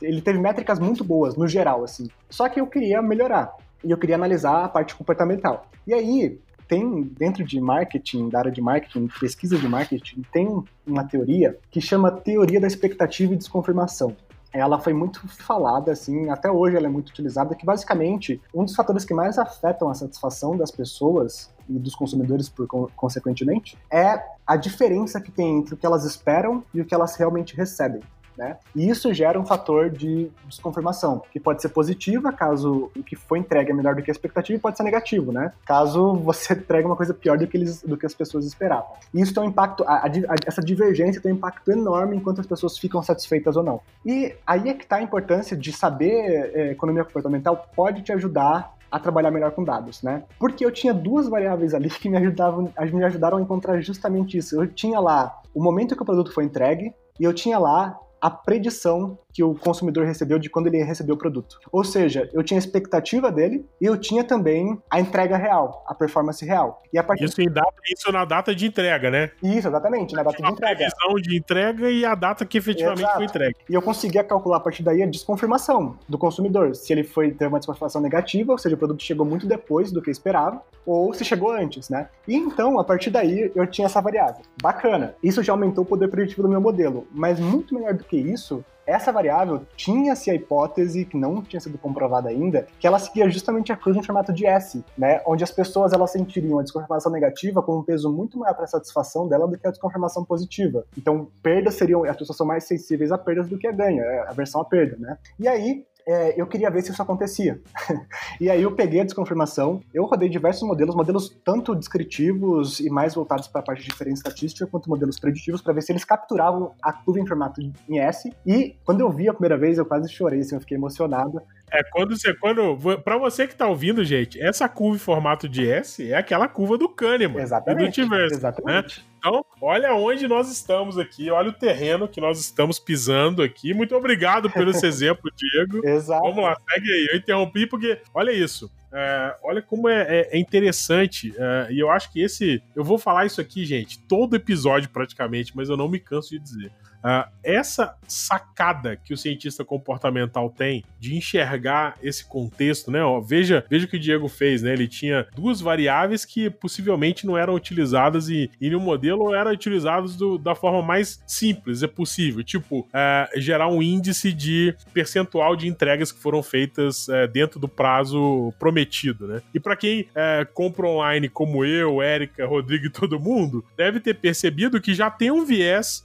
[0.00, 2.08] ele teve métricas muito boas, no geral, assim.
[2.28, 3.54] Só que eu queria melhorar.
[3.84, 5.66] E eu queria analisar a parte comportamental.
[5.86, 11.04] E aí, tem, dentro de marketing, da área de marketing, pesquisa de marketing, tem uma
[11.04, 14.16] teoria que chama teoria da expectativa e desconfirmação
[14.52, 18.74] ela foi muito falada, assim, até hoje ela é muito utilizada, que basicamente um dos
[18.74, 22.66] fatores que mais afetam a satisfação das pessoas e dos consumidores, por
[22.96, 27.14] consequentemente, é a diferença que tem entre o que elas esperam e o que elas
[27.16, 28.00] realmente recebem.
[28.38, 28.56] Né?
[28.74, 33.40] E isso gera um fator de desconfirmação, que pode ser positiva, caso o que foi
[33.40, 35.52] entregue é melhor do que a expectativa, e pode ser negativo, né?
[35.66, 38.92] Caso você entregue uma coisa pior do que, eles, do que as pessoas esperavam.
[39.12, 40.10] E isso tem um impacto, a, a,
[40.46, 43.80] essa divergência tem um impacto enorme enquanto as pessoas ficam satisfeitas ou não.
[44.06, 48.78] E aí é que está a importância de saber é, economia comportamental pode te ajudar
[48.88, 50.22] a trabalhar melhor com dados, né?
[50.38, 54.62] Porque eu tinha duas variáveis ali que me ajudavam, me ajudaram a encontrar justamente isso.
[54.62, 58.30] Eu tinha lá o momento que o produto foi entregue e eu tinha lá a
[58.30, 61.58] predição que o consumidor recebeu de quando ele recebeu o produto.
[61.70, 65.94] Ou seja, eu tinha a expectativa dele e eu tinha também a entrega real, a
[65.94, 66.82] performance real.
[66.92, 67.24] E a partir...
[67.24, 69.30] isso, em data, isso na data de entrega, né?
[69.42, 70.72] Isso, exatamente, na data de entrega.
[70.72, 73.16] A previsão de entrega e a data que efetivamente Exato.
[73.16, 73.56] foi entregue.
[73.68, 76.74] E eu conseguia calcular a partir daí a desconfirmação do consumidor.
[76.74, 80.00] Se ele foi ter uma desconfirmação negativa, ou seja, o produto chegou muito depois do
[80.00, 82.08] que esperava, ou se chegou antes, né?
[82.26, 84.42] E então, a partir daí, eu tinha essa variável.
[84.62, 85.14] Bacana.
[85.22, 87.06] Isso já aumentou o poder preditivo do meu modelo.
[87.12, 91.76] Mas muito melhor do que isso, essa variável tinha-se a hipótese, que não tinha sido
[91.76, 95.20] comprovada ainda, que ela seguia justamente a curva em formato de S, né?
[95.26, 98.68] Onde as pessoas elas sentiriam a desconfirmação negativa com um peso muito maior para a
[98.68, 100.86] satisfação dela do que a desconfirmação positiva.
[100.96, 104.20] Então, perdas seriam, as pessoas são mais sensíveis a perdas do que a ganho, é
[104.20, 105.18] a versão a perda, né?
[105.38, 107.60] E aí, é, eu queria ver se isso acontecia.
[108.40, 113.14] e aí eu peguei a desconfirmação, eu rodei diversos modelos, modelos tanto descritivos e mais
[113.14, 116.72] voltados para a parte de diferença estatística, quanto modelos preditivos, para ver se eles capturavam
[116.82, 118.32] a curva em formato em S.
[118.46, 121.42] E quando eu vi a primeira vez, eu quase chorei, assim, eu fiquei emocionado.
[121.70, 122.34] É quando você.
[122.34, 126.48] Quando, pra você que tá ouvindo, gente, essa curva em formato de S é aquela
[126.48, 127.40] curva do Kahneman.
[127.40, 127.86] Exatamente.
[127.86, 128.36] Do Tiverso, né?
[128.36, 129.00] Exatamente.
[129.00, 129.04] Né?
[129.18, 133.74] Então, olha onde nós estamos aqui, olha o terreno que nós estamos pisando aqui.
[133.74, 135.86] Muito obrigado pelo esse exemplo, Diego.
[135.86, 136.22] Exato.
[136.22, 137.08] Vamos lá, segue aí.
[137.10, 138.70] Eu interrompi porque, olha isso.
[138.92, 142.62] É, olha como é, é, é interessante, é, e eu acho que esse.
[142.74, 146.38] Eu vou falar isso aqui, gente, todo episódio praticamente, mas eu não me canso de
[146.38, 146.72] dizer.
[146.98, 153.02] Uh, essa sacada que o cientista comportamental tem de enxergar esse contexto, né?
[153.04, 154.72] Ó, veja, veja o que o Diego fez, né?
[154.72, 160.36] Ele tinha duas variáveis que possivelmente não eram utilizadas e, no modelo eram utilizadas do,
[160.38, 162.42] da forma mais simples, é possível.
[162.42, 167.68] Tipo, uh, gerar um índice de percentual de entregas que foram feitas uh, dentro do
[167.68, 168.77] prazo prometido,
[169.26, 169.42] né?
[169.54, 174.14] E para quem é, compra online como eu, Érica, Rodrigo e todo mundo, deve ter
[174.14, 176.04] percebido que já tem um viés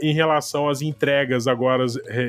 [0.00, 1.84] em relação às entregas agora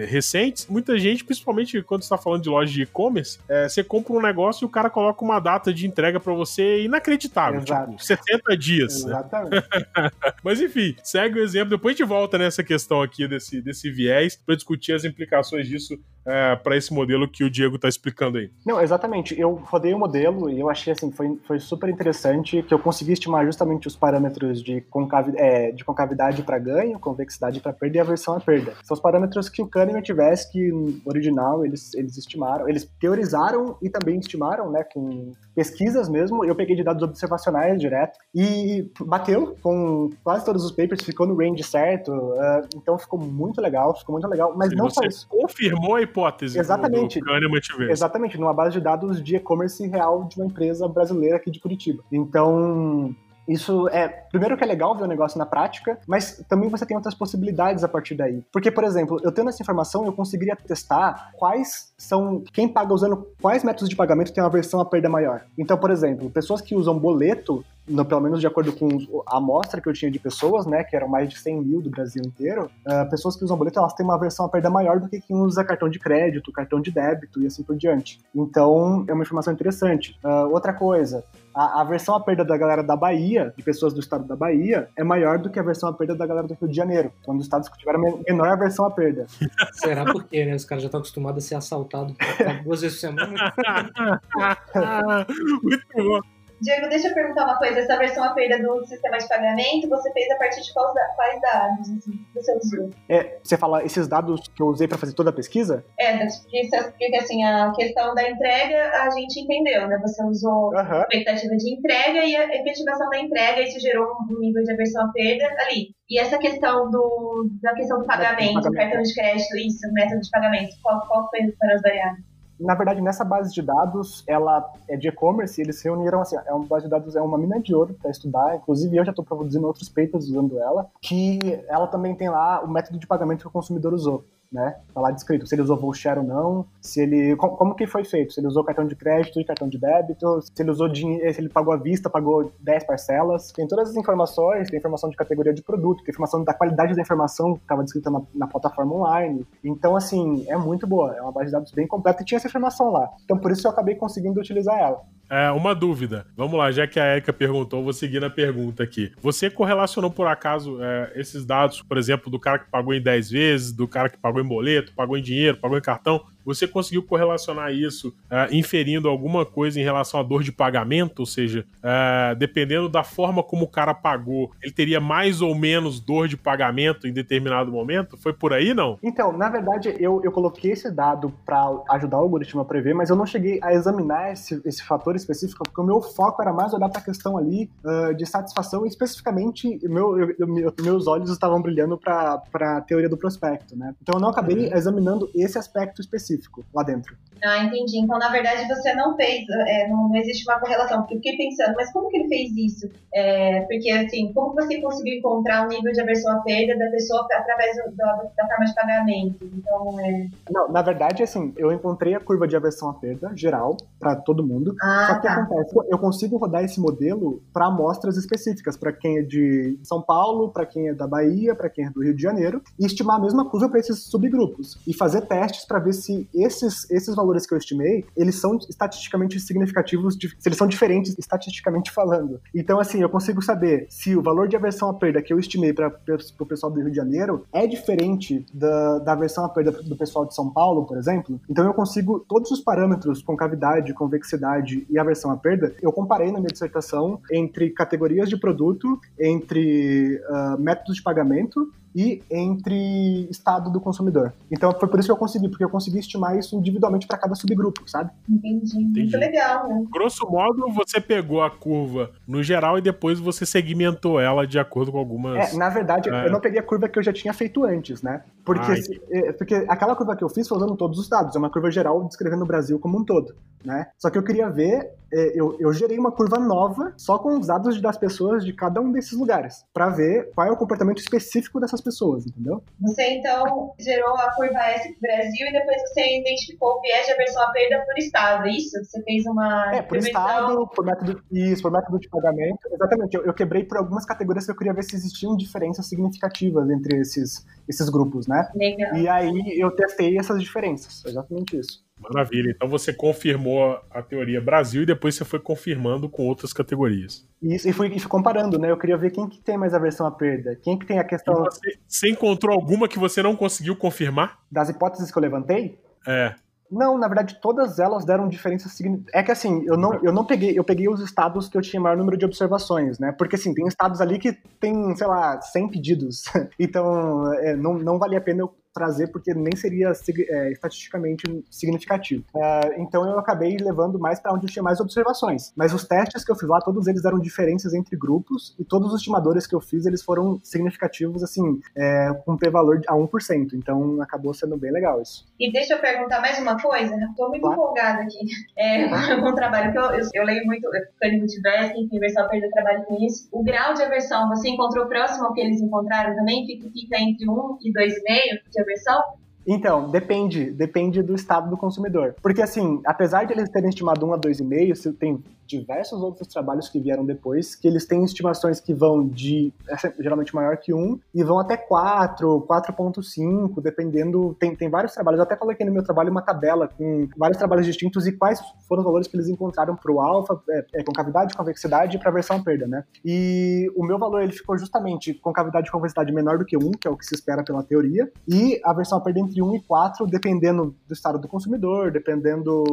[0.08, 4.22] recentes, muita gente, principalmente quando está falando de loja de e-commerce, é, você compra um
[4.22, 7.92] negócio e o cara coloca uma data de entrega para você inacreditável, Exato.
[7.92, 8.96] tipo, 70 dias.
[9.06, 9.56] Exatamente.
[9.56, 9.64] Né?
[10.44, 11.72] Mas enfim, segue o exemplo.
[11.72, 16.00] Depois a gente volta nessa questão aqui desse, desse viés para discutir as implicações disso
[16.26, 18.50] é, para esse modelo que o Diego está explicando aí.
[18.66, 19.40] Não, exatamente.
[19.40, 23.14] Eu rodei o modelo e eu achei assim, foi, foi super interessante que eu consegui
[23.14, 28.00] estimar justamente os parâmetros de, concavi é, de concavidade para ganho, convexidade para perda e
[28.00, 28.74] aversão à perda.
[28.84, 33.78] São os parâmetros que o Kahneman tivesse que no original eles, eles estimaram, eles teorizaram
[33.82, 36.44] e também estimaram, né, com pesquisas mesmo.
[36.46, 41.36] Eu peguei de dados observacionais direto e bateu com quase todos os papers, ficou no
[41.36, 42.12] range certo.
[42.12, 44.54] Uh, então ficou muito legal, ficou muito legal.
[44.56, 45.28] Mas não só isso.
[45.28, 47.20] confirmou a hipótese Exatamente.
[47.20, 47.92] do, Kahneman tivesse.
[47.92, 52.04] Exatamente, numa base de dados de e-commerce real de uma empresa brasileira aqui de Curitiba.
[52.12, 53.16] Então,
[53.48, 56.96] isso é, primeiro que é legal ver o negócio na prática, mas também você tem
[56.96, 58.44] outras possibilidades a partir daí.
[58.52, 63.28] Porque, por exemplo, eu tendo essa informação, eu conseguiria testar quais são, quem paga usando
[63.42, 65.44] quais métodos de pagamento tem uma versão a perda maior.
[65.58, 68.88] Então, por exemplo, pessoas que usam boleto, no, pelo menos de acordo com
[69.28, 71.90] a amostra que eu tinha de pessoas, né, que eram mais de 100 mil do
[71.90, 75.10] Brasil inteiro, uh, pessoas que usam boleto, elas têm uma versão a perda maior do
[75.10, 78.20] que quem usa cartão de crédito, cartão de débito e assim por diante.
[78.34, 80.18] Então, é uma informação interessante.
[80.24, 84.00] Uh, outra coisa, a, a, versão a perda da galera da Bahia, de pessoas do
[84.00, 86.70] estado da Bahia, é maior do que a versão a perda da galera do Rio
[86.70, 87.12] de Janeiro.
[87.22, 89.26] Então, dos estados que tiveram menor a versão a perda.
[89.74, 90.56] Será por quê, né?
[90.56, 92.16] Os caras já estão acostumados a ser assaltados
[92.64, 93.54] duas vezes por semana.
[95.64, 96.33] Muito bom.
[96.64, 97.80] Diego, deixa eu perguntar uma coisa.
[97.80, 101.92] Essa versão a perda do sistema de pagamento, você fez a partir de quais dados
[101.92, 102.90] assim, você usou?
[103.10, 105.84] É, você fala esses dados que eu usei para fazer toda a pesquisa?
[106.00, 110.00] É, porque assim, a questão da entrega a gente entendeu, né?
[110.02, 111.02] Você usou uhum.
[111.02, 115.12] expectativa de entrega e a efetivação da entrega, isso gerou um nível de aversão à
[115.12, 115.90] perda ali.
[116.10, 118.76] E essa questão do, da questão do pagamento, pagamento.
[118.78, 122.33] cartão de crédito, isso, método de pagamento, qual, qual foi, foram as variáveis?
[122.64, 126.66] Na verdade, nessa base de dados, ela é de e-commerce, eles reuniram assim, é uma
[126.66, 129.68] base de dados, é uma mina de ouro para estudar, inclusive eu já estou produzindo
[129.68, 133.52] outros papers usando ela, que ela também tem lá o método de pagamento que o
[133.52, 134.24] consumidor usou
[134.54, 134.76] né?
[134.94, 137.36] Tá lá descrito se ele usou voucher ou não, se ele.
[137.36, 138.34] Como, como, que foi feito?
[138.34, 141.42] Se ele usou cartão de crédito e cartão de débito, se ele usou dinheiro, se
[141.42, 143.52] ele pagou à vista, pagou 10 parcelas.
[143.52, 147.02] Tem todas as informações, tem informação de categoria de produto, tem informação da qualidade da
[147.02, 149.46] informação que estava descrita na, na, plataforma online.
[149.64, 151.16] Então, assim, é muito boa.
[151.16, 153.10] É uma base de dados bem completa e tinha essa informação lá.
[153.26, 155.02] Então, por isso eu acabei conseguindo utilizar ela.
[155.30, 156.28] É, uma dúvida.
[156.36, 159.12] Vamos lá, já que a Erika perguntou, vou seguir na pergunta aqui.
[159.22, 163.32] Você correlacionou por acaso é, esses dados, por exemplo, do cara que pagou em 10
[163.32, 166.26] vezes, do cara que pagou em boleto, pagou em dinheiro, pagou em cartão?
[166.46, 171.20] Você conseguiu correlacionar isso uh, inferindo alguma coisa em relação à dor de pagamento?
[171.20, 176.00] Ou seja, uh, dependendo da forma como o cara pagou, ele teria mais ou menos
[176.00, 178.18] dor de pagamento em determinado momento?
[178.18, 178.98] Foi por aí, não?
[179.02, 183.10] Então, na verdade, eu, eu coloquei esse dado para ajudar o algoritmo a prever, mas
[183.10, 186.74] eu não cheguei a examinar esse, esse fator específico, porque o meu foco era mais
[186.74, 191.30] olhar para a questão ali uh, de satisfação, e especificamente meu, eu, eu, meus olhos
[191.30, 193.96] estavam brilhando para a teoria do prospecto, né?
[194.02, 194.76] Então eu não acabei uhum.
[194.76, 197.16] examinando esse aspecto específico específico lá dentro.
[197.44, 198.00] Ah, entendi.
[198.00, 201.38] Então, na verdade, você não fez, é, não, não, existe uma correlação, porque eu fiquei
[201.38, 202.90] pensando, mas como que ele fez isso?
[203.14, 207.28] É, porque, assim, como você conseguiu encontrar o nível de aversão à perda da pessoa
[207.34, 209.52] através do, da, da, forma de pagamento?
[209.58, 210.30] Então, é...
[210.50, 214.46] Não, na verdade, assim, eu encontrei a curva de aversão à perda geral para todo
[214.46, 214.74] mundo.
[214.82, 215.34] Ah, só que tá.
[215.34, 220.50] acontece, eu consigo rodar esse modelo para amostras específicas, para quem é de São Paulo,
[220.50, 223.22] para quem é da Bahia, para quem é do Rio de Janeiro, e estimar a
[223.22, 227.54] mesma curva para esses subgrupos e fazer testes para ver se esses, esses valores que
[227.54, 232.40] eu estimei, eles são estatisticamente significativos, se eles são diferentes estatisticamente falando.
[232.54, 235.74] Então, assim, eu consigo saber se o valor de aversão à perda que eu estimei
[235.74, 235.92] para
[236.40, 240.26] o pessoal do Rio de Janeiro é diferente da, da aversão à perda do pessoal
[240.26, 241.40] de São Paulo, por exemplo.
[241.50, 246.40] Então, eu consigo, todos os parâmetros, concavidade, convexidade e aversão à perda, eu comparei na
[246.40, 253.80] minha dissertação entre categorias de produto, entre uh, métodos de pagamento e entre estado do
[253.80, 254.34] consumidor.
[254.52, 257.36] Então foi por isso que eu consegui, porque eu consegui estimar isso individualmente para cada
[257.36, 258.12] subgrupo, sabe?
[258.30, 258.78] Entendi.
[258.78, 259.02] Entendi.
[259.02, 259.86] Muito legal, né?
[259.92, 264.92] Grosso modo, você pegou a curva no geral e depois você segmentou ela de acordo
[264.92, 265.54] com algumas.
[265.54, 266.28] É, na verdade, é.
[266.28, 268.24] eu não peguei a curva que eu já tinha feito antes, né?
[268.44, 271.36] Porque, ah, se, é, porque aquela curva que eu fiz foi usando todos os dados,
[271.36, 273.88] é uma curva geral descrevendo o Brasil como um todo, né?
[273.98, 274.92] Só que eu queria ver,
[275.36, 278.92] eu, eu gerei uma curva nova só com os dados das pessoas de cada um
[278.92, 282.64] desses lugares, para ver qual é o comportamento específico dessas pessoas, entendeu?
[282.82, 287.12] Você então gerou a curva S pro Brasil e depois você identificou o viés de
[287.12, 288.84] aversão à perda por estado, é isso?
[288.84, 289.76] Você fez uma.
[289.76, 292.60] É, por estado, por método, isso, por método de pagamento.
[292.72, 293.16] Exatamente.
[293.16, 297.00] Eu, eu quebrei por algumas categorias que eu queria ver se existiam diferenças significativas entre
[297.00, 298.50] esses, esses grupos, né?
[298.56, 298.96] Legal.
[298.96, 301.04] E aí eu testei essas diferenças.
[301.06, 301.84] Exatamente isso.
[302.10, 302.52] Maravilha.
[302.52, 307.28] Então você confirmou a teoria Brasil e depois você foi confirmando com outras categorias.
[307.42, 308.72] Isso, e fui, e fui comparando, né?
[308.72, 310.58] Eu queria ver quem que tem mais aversão à perda.
[310.62, 311.44] Quem que tem a questão.
[311.44, 314.40] Você, você, encontrou alguma que você não conseguiu confirmar?
[314.52, 315.78] Das hipóteses que eu levantei?
[316.08, 316.36] É.
[316.72, 319.22] Não, na verdade, todas elas deram diferenças significativas.
[319.22, 321.80] É que assim, eu não, eu não peguei, eu peguei os estados que eu tinha
[321.80, 323.12] maior número de observações, né?
[323.12, 326.24] Porque assim, tem estados ali que tem, sei lá, 100 pedidos.
[326.58, 329.92] então, é, não, não valia a pena eu trazer porque nem seria
[330.30, 332.24] é, estatisticamente significativo.
[332.36, 335.54] É, então eu acabei levando mais para onde eu tinha mais observações.
[335.56, 338.92] Mas os testes que eu fiz lá, todos eles deram diferenças entre grupos e todos
[338.92, 343.54] os estimadores que eu fiz, eles foram significativos, assim, é, com p-valor a 1%.
[343.54, 345.26] Então acabou sendo bem legal isso.
[345.40, 347.56] E deixa eu perguntar mais uma coisa, estou muito claro.
[347.56, 348.20] empolgada aqui
[348.58, 350.68] é, com o trabalho, que eu, eu, eu, leio muito
[351.00, 353.28] Cânimo Multiverso, enfim, Versal Perda trabalho com isso.
[353.32, 356.46] O grau de aversão, você encontrou próximo ao que eles encontraram também?
[356.46, 359.02] Fica, fica entre 1 e 2,5 versão?
[359.46, 362.16] Então, depende, depende do estado do consumidor.
[362.22, 366.80] Porque assim, apesar de eles terem estimado 1 a 2,5, tem diversos outros trabalhos que
[366.80, 371.24] vieram depois, que eles têm estimações que vão de, é geralmente maior que 1, e
[371.24, 376.12] vão até 4, 4.5, dependendo, tem, tem vários trabalhos, eu até coloquei no meu trabalho
[376.12, 379.92] uma tabela com vários trabalhos distintos e quais foram os valores que eles encontraram para
[379.92, 382.84] o alfa, é, é, concavidade, convexidade e para versão perda, né?
[383.04, 386.88] E o meu valor, ele ficou justamente concavidade e convexidade menor do que 1, que
[386.88, 390.06] é o que se espera pela teoria, e a versão perda entre 1 e 4,
[390.08, 392.64] dependendo do estado do consumidor, dependendo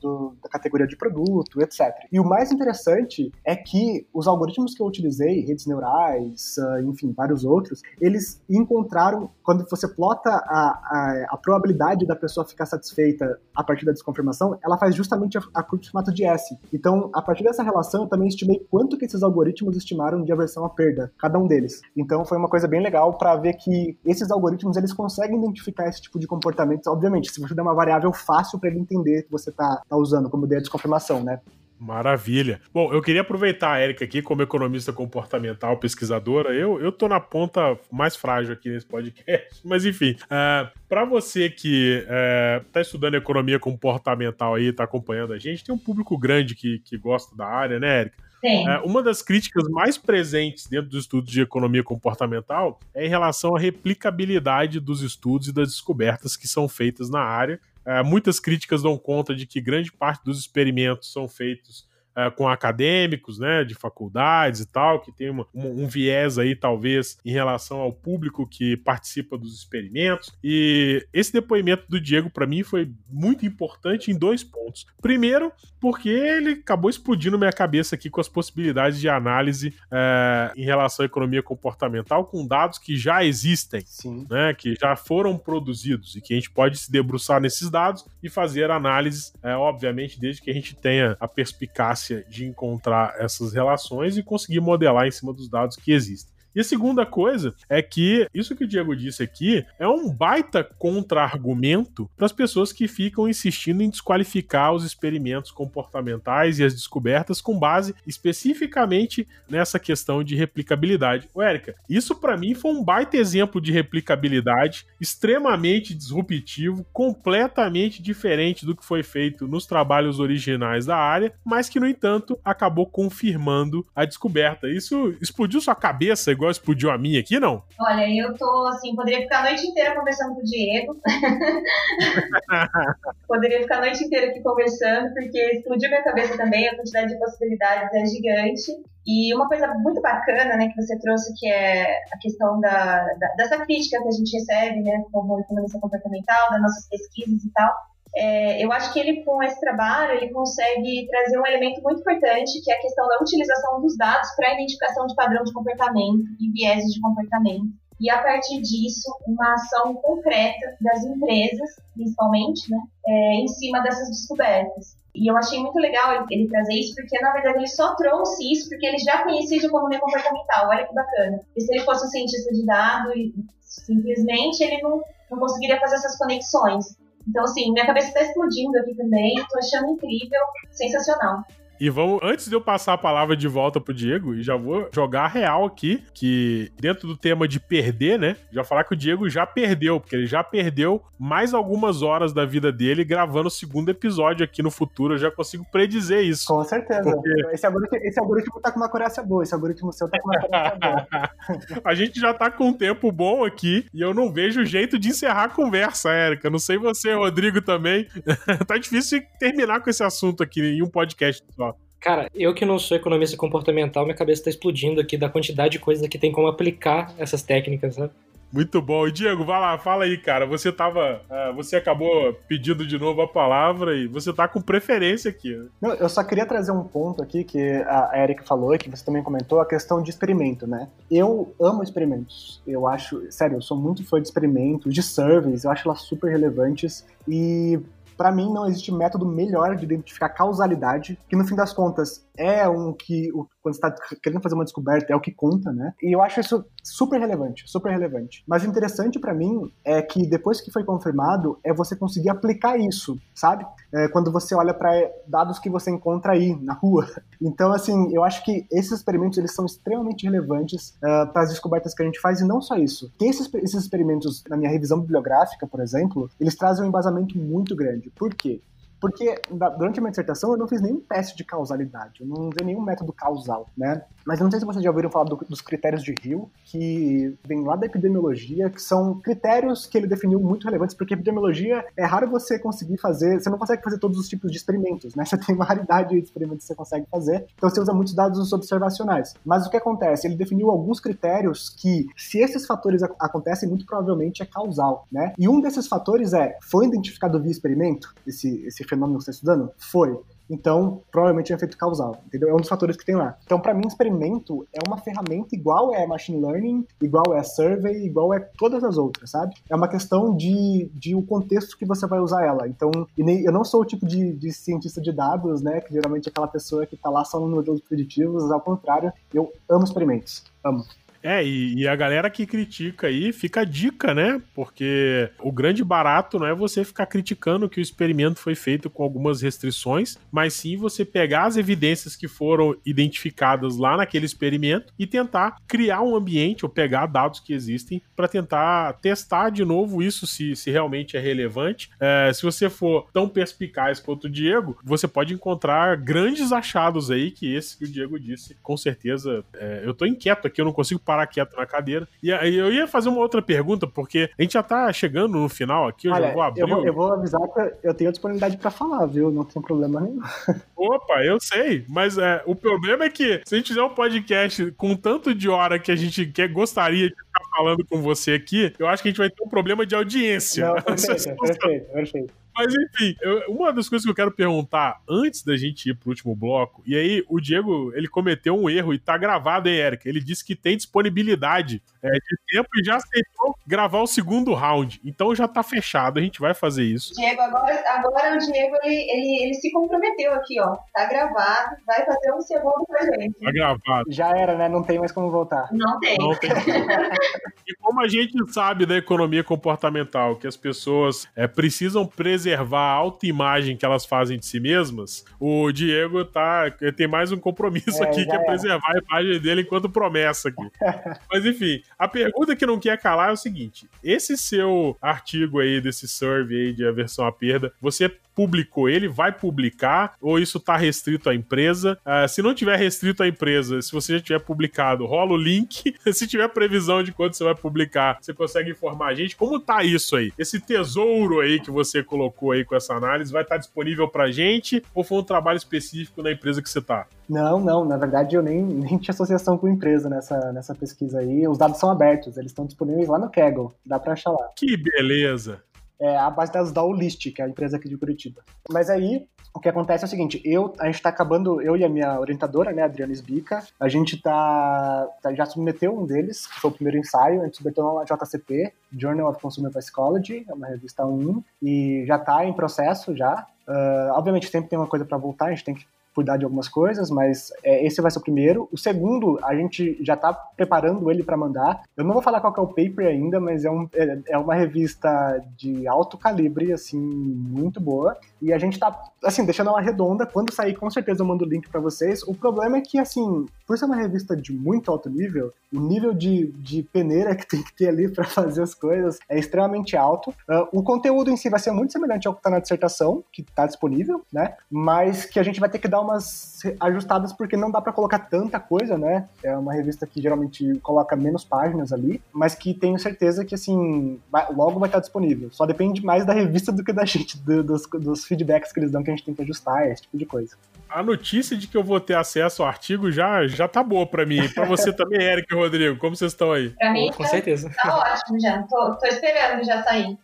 [0.00, 1.94] do, da categoria de produto, etc.
[2.16, 7.12] E o mais interessante é que os algoritmos que eu utilizei, redes neurais, uh, enfim,
[7.12, 13.38] vários outros, eles encontraram, quando você plota a, a, a, probabilidade da pessoa ficar satisfeita
[13.54, 16.58] a partir da desconfirmação, ela faz justamente a, a curva de formato de S.
[16.72, 20.64] Então, a partir dessa relação, eu também estimei quanto que esses algoritmos estimaram de aversão
[20.64, 21.82] à perda, cada um deles.
[21.94, 26.00] Então, foi uma coisa bem legal para ver que esses algoritmos, eles conseguem identificar esse
[26.00, 26.86] tipo de comportamento.
[26.86, 30.30] Obviamente, se você der uma variável fácil para ele entender que você está tá usando
[30.30, 31.42] como ideia de desconfirmação, né?
[31.78, 32.60] Maravilha.
[32.72, 36.54] Bom, eu queria aproveitar a Erika aqui como economista comportamental, pesquisadora.
[36.54, 40.12] Eu, eu tô na ponta mais frágil aqui nesse podcast, mas enfim.
[40.12, 45.64] Uh, é, para você que uh, tá estudando economia comportamental aí, tá acompanhando a gente,
[45.64, 48.26] tem um público grande que, que gosta da área, né, Erika?
[48.44, 53.56] Uh, uma das críticas mais presentes dentro dos estudos de economia comportamental é em relação
[53.56, 58.82] à replicabilidade dos estudos e das descobertas que são feitas na área, é, muitas críticas
[58.82, 63.74] dão conta de que grande parte dos experimentos são feitos uh, com acadêmicos, né, de
[63.74, 68.46] faculdades e tal, que tem uma, um, um, viés aí, talvez, em relação ao público
[68.46, 70.32] que participa dos experimentos.
[70.42, 74.86] E esse depoimento do Diego, para mim, foi muito importante em dois pontos.
[75.00, 80.64] Primeiro, porque ele acabou explodindo minha cabeça aqui com as possibilidades de análise uh, em
[80.64, 84.26] relação à economia comportamental com dados que já existem, Sim.
[84.30, 88.28] né, que já foram produzidos e que a gente pode se debruçar nesses dados e
[88.28, 94.16] fazer análises, uh, obviamente, desde que a gente tenha a perspicácia de encontrar essas relações
[94.16, 96.35] e conseguir modelar em cima dos dados que existem.
[96.56, 100.64] E a segunda coisa é que isso que o Diego disse aqui é um baita
[100.64, 107.42] contra-argumento para as pessoas que ficam insistindo em desqualificar os experimentos comportamentais e as descobertas
[107.42, 111.28] com base especificamente nessa questão de replicabilidade.
[111.34, 118.64] Ô, Érica, isso para mim foi um baita exemplo de replicabilidade, extremamente disruptivo, completamente diferente
[118.64, 123.86] do que foi feito nos trabalhos originais da área, mas que, no entanto, acabou confirmando
[123.94, 124.70] a descoberta.
[124.70, 127.62] Isso explodiu sua cabeça, igual igual explodiu a minha aqui, não?
[127.78, 130.96] Olha, eu tô assim, poderia ficar a noite inteira conversando com o Diego.
[133.26, 137.18] poderia ficar a noite inteira aqui conversando, porque explodiu minha cabeça também, a quantidade de
[137.18, 138.72] possibilidades é gigante.
[139.06, 143.28] E uma coisa muito bacana, né, que você trouxe, que é a questão da, da
[143.36, 147.72] dessa crítica que a gente recebe, né, como economista comportamental, das nossas pesquisas e tal,
[148.14, 152.62] é, eu acho que ele, com esse trabalho, ele consegue trazer um elemento muito importante,
[152.62, 156.24] que é a questão da utilização dos dados para a identificação de padrão de comportamento
[156.40, 157.66] e vieses de comportamento.
[158.00, 164.08] E, a partir disso, uma ação concreta das empresas, principalmente, né, é, em cima dessas
[164.08, 164.96] descobertas.
[165.14, 168.68] E eu achei muito legal ele, trazer isso, porque na verdade ele só trouxe isso
[168.68, 170.68] porque ele já conhecia de economia comportamental.
[170.68, 171.40] Olha que bacana.
[171.56, 173.14] E se ele fosse um cientista de dados,
[173.60, 176.98] simplesmente ele não, não conseguiria fazer essas conexões.
[177.28, 181.42] Então, assim, minha cabeça está explodindo aqui também, tô achando incrível, sensacional.
[181.80, 184.88] E vamos, antes de eu passar a palavra de volta pro Diego, e já vou
[184.92, 188.36] jogar real aqui, que dentro do tema de perder, né?
[188.50, 192.44] Já falar que o Diego já perdeu, porque ele já perdeu mais algumas horas da
[192.44, 195.14] vida dele gravando o segundo episódio aqui no futuro.
[195.14, 196.46] Eu já consigo predizer isso.
[196.46, 197.02] Com certeza.
[197.02, 197.46] Porque...
[197.52, 200.40] Esse, algoritmo, esse algoritmo tá com uma coreia boa, esse algoritmo seu tá com uma
[200.40, 201.30] coreia boa.
[201.84, 205.08] a gente já tá com um tempo bom aqui e eu não vejo jeito de
[205.08, 206.50] encerrar a conversa, Érica.
[206.50, 208.06] Não sei você, Rodrigo, também.
[208.66, 211.65] tá difícil terminar com esse assunto aqui em um podcast só.
[212.00, 215.78] Cara, eu que não sou economista comportamental, minha cabeça tá explodindo aqui da quantidade de
[215.78, 218.12] coisas que tem como aplicar essas técnicas, sabe?
[218.52, 219.06] Muito bom.
[219.06, 220.46] E Diego, vai lá, fala aí, cara.
[220.46, 221.20] Você tava.
[221.28, 225.54] Uh, você acabou pedindo de novo a palavra e você tá com preferência aqui.
[225.54, 225.66] Né?
[225.80, 229.04] Não, eu só queria trazer um ponto aqui que a Erika falou e que você
[229.04, 230.88] também comentou, a questão de experimento, né?
[231.10, 232.62] Eu amo experimentos.
[232.66, 236.30] Eu acho, sério, eu sou muito fã de experimentos, de surveys, eu acho elas super
[236.30, 237.04] relevantes.
[237.28, 237.80] E
[238.16, 242.68] para mim não existe método melhor de identificar causalidade, que no fim das contas é
[242.68, 243.30] um que,
[243.62, 245.94] quando você está querendo fazer uma descoberta, é o que conta, né?
[246.02, 248.44] E eu acho isso super relevante, super relevante.
[248.46, 253.18] Mas interessante para mim é que depois que foi confirmado, é você conseguir aplicar isso,
[253.34, 253.66] sabe?
[253.92, 254.90] É, quando você olha para
[255.26, 257.06] dados que você encontra aí na rua.
[257.38, 261.50] Então, assim, eu acho que esses experimentos eles são extremamente relevantes uh, é, para as
[261.50, 263.12] descobertas que a gente faz e não só isso.
[263.18, 267.76] Que esses, esses experimentos, na minha revisão bibliográfica, por exemplo, eles trazem um embasamento muito
[267.76, 268.05] grande.
[268.14, 268.62] Por quê?
[269.00, 272.64] Porque durante a minha dissertação eu não fiz nenhum teste de causalidade, eu não usei
[272.64, 274.04] nenhum método causal, né?
[274.26, 277.62] Mas não sei se vocês já ouviram falar do, dos critérios de Hill, que vem
[277.62, 282.28] lá da epidemiologia, que são critérios que ele definiu muito relevantes, porque epidemiologia é raro
[282.28, 285.24] você conseguir fazer, você não consegue fazer todos os tipos de experimentos, né?
[285.36, 288.52] Você tem uma raridade de experimentos que você consegue fazer, então você usa muitos dados
[288.52, 289.34] observacionais.
[289.44, 290.26] Mas o que acontece?
[290.26, 295.34] Ele definiu alguns critérios que, se esses fatores acontecem, muito provavelmente é causal, né?
[295.38, 299.38] E um desses fatores é, foi identificado via experimento, esse, esse fenômeno que você está
[299.38, 299.70] estudando?
[299.78, 300.18] Foi.
[300.48, 302.50] Então, provavelmente é efeito causal, entendeu?
[302.50, 303.36] É um dos fatores que tem lá.
[303.44, 308.32] Então, para mim, experimento é uma ferramenta igual é machine learning, igual é survey, igual
[308.32, 309.54] é todas as outras, sabe?
[309.68, 312.68] É uma questão de, de o contexto que você vai usar ela.
[312.68, 315.80] Então, eu não sou o tipo de, de cientista de dados, né?
[315.80, 318.50] Que geralmente é aquela pessoa que tá lá só no modelos preditivos.
[318.50, 320.44] Ao contrário, eu amo experimentos.
[320.64, 320.84] Amo.
[321.26, 324.40] É, e, e, a galera que critica aí fica a dica, né?
[324.54, 329.02] Porque o grande barato não é você ficar criticando que o experimento foi feito com
[329.02, 335.04] algumas restrições, mas sim você pegar as evidências que foram identificadas lá naquele experimento e
[335.04, 340.28] tentar criar um ambiente ou pegar dados que existem para tentar testar de novo isso
[340.28, 341.90] se, se realmente é relevante.
[341.98, 347.32] É, se você for tão perspicaz quanto o Diego, você pode encontrar grandes achados aí
[347.32, 349.44] que esse que o Diego disse, com certeza.
[349.54, 352.06] É, eu tô inquieto aqui, eu não consigo parar parar quieto na cadeira.
[352.22, 355.48] E aí eu ia fazer uma outra pergunta, porque a gente já tá chegando no
[355.48, 356.60] final aqui, eu Olha, já vou abrir.
[356.60, 359.30] Eu vou, eu vou avisar que eu tenho disponibilidade para falar, viu?
[359.30, 360.20] Não tem problema nenhum.
[360.76, 364.70] Opa, eu sei, mas é, o problema é que se a gente fizer um podcast
[364.72, 368.72] com tanto de hora que a gente quer, gostaria de ficar falando com você aqui,
[368.78, 370.66] eu acho que a gente vai ter um problema de audiência.
[370.66, 372.34] Não, perfeito, perfeito, perfeito.
[372.56, 376.08] Mas enfim, eu, uma das coisas que eu quero perguntar antes da gente ir pro
[376.08, 380.08] último bloco, e aí o Diego, ele cometeu um erro e tá gravado, hein, Eric?
[380.08, 385.00] Ele disse que tem disponibilidade é, de tempo e já aceitou gravar o segundo round.
[385.04, 387.12] Então já tá fechado, a gente vai fazer isso.
[387.14, 390.76] Diego, agora, agora o Diego, ele, ele, ele se comprometeu aqui, ó.
[390.94, 393.38] Tá gravado, vai fazer um segundo pra gente.
[393.38, 394.04] Tá gravado.
[394.10, 394.66] Já era, né?
[394.66, 395.68] Não tem mais como voltar.
[395.72, 396.16] Não tem.
[396.16, 396.50] Não tem.
[397.66, 402.92] e como a gente sabe da economia comportamental, que as pessoas é, precisam preservar a
[402.92, 406.70] autoimagem que elas fazem de si mesmas, o Diego tá.
[406.96, 410.48] Tem mais um compromisso é, aqui, que é, é preservar a imagem dele enquanto promessa
[410.48, 410.70] aqui.
[411.30, 415.80] Mas enfim, a pergunta que não quer calar é o seguinte: esse seu artigo aí,
[415.80, 420.76] desse survey aí de aversão à perda, você publicou ele, vai publicar, ou isso está
[420.76, 421.98] restrito à empresa.
[422.04, 425.96] Uh, se não tiver restrito à empresa, se você já tiver publicado, rola o link.
[426.12, 429.34] se tiver previsão de quando você vai publicar, você consegue informar a gente.
[429.34, 430.30] Como tá isso aí?
[430.38, 434.30] Esse tesouro aí que você colocou aí com essa análise vai estar tá disponível pra
[434.30, 437.06] gente ou foi um trabalho específico na empresa que você tá?
[437.26, 441.48] Não, não, na verdade eu nem, nem tinha associação com empresa nessa, nessa pesquisa aí.
[441.48, 444.50] Os dados são abertos, eles estão disponíveis lá no Kaggle, dá pra achar lá.
[444.54, 445.62] Que beleza!
[446.00, 448.42] É, a base de dados da Olist, que é a empresa aqui de Curitiba.
[448.70, 451.84] Mas aí, o que acontece é o seguinte, eu, a gente está acabando, eu e
[451.84, 456.60] a minha orientadora, né, Adriana Esbica, a gente tá, tá, já submeteu um deles, que
[456.60, 460.66] foi o primeiro ensaio, a gente submeteu uma JCP, Journal of Consumer Psychology, é uma
[460.66, 463.46] revista 1, e já está em processo já.
[463.66, 465.86] Uh, obviamente sempre tem uma coisa para voltar, a gente tem que
[466.16, 468.68] cuidar de algumas coisas, mas é, esse vai ser o primeiro.
[468.72, 471.82] O segundo, a gente já está preparando ele para mandar.
[471.94, 474.54] Eu não vou falar qual é o paper ainda, mas é, um, é, é, uma
[474.54, 478.16] revista de alto calibre, assim, muito boa.
[478.40, 480.26] E a gente está, assim, deixando ela redonda.
[480.26, 482.22] Quando sair, com certeza eu mando o link para vocês.
[482.22, 486.12] O problema é que, assim, por ser uma revista de muito alto nível, o nível
[486.12, 490.30] de, de peneira que tem que ter ali para fazer as coisas é extremamente alto.
[490.30, 493.42] Uh, o conteúdo em si vai ser muito semelhante ao que está na dissertação, que
[493.42, 494.54] está disponível, né?
[494.70, 498.18] Mas que a gente vai ter que dar umas ajustadas porque não dá para colocar
[498.18, 499.28] tanta coisa, né?
[499.42, 504.20] É uma revista que geralmente coloca menos páginas ali, mas que tenho certeza que, assim,
[504.30, 505.50] vai, logo vai estar disponível.
[505.52, 508.90] Só depende mais da revista do que da gente, do, dos, dos feedbacks que eles
[508.90, 510.56] dão que a gente tem que ajustar, esse tipo de coisa.
[510.88, 514.24] A notícia de que eu vou ter acesso ao artigo já, já tá boa para
[514.24, 514.48] mim.
[514.48, 516.70] Para você também, Eric e Rodrigo, como vocês estão aí?
[516.70, 517.70] Pra mim, com tá, certeza.
[517.82, 518.62] Tá ótimo já.
[518.62, 520.16] Tô, tô esperando já sair.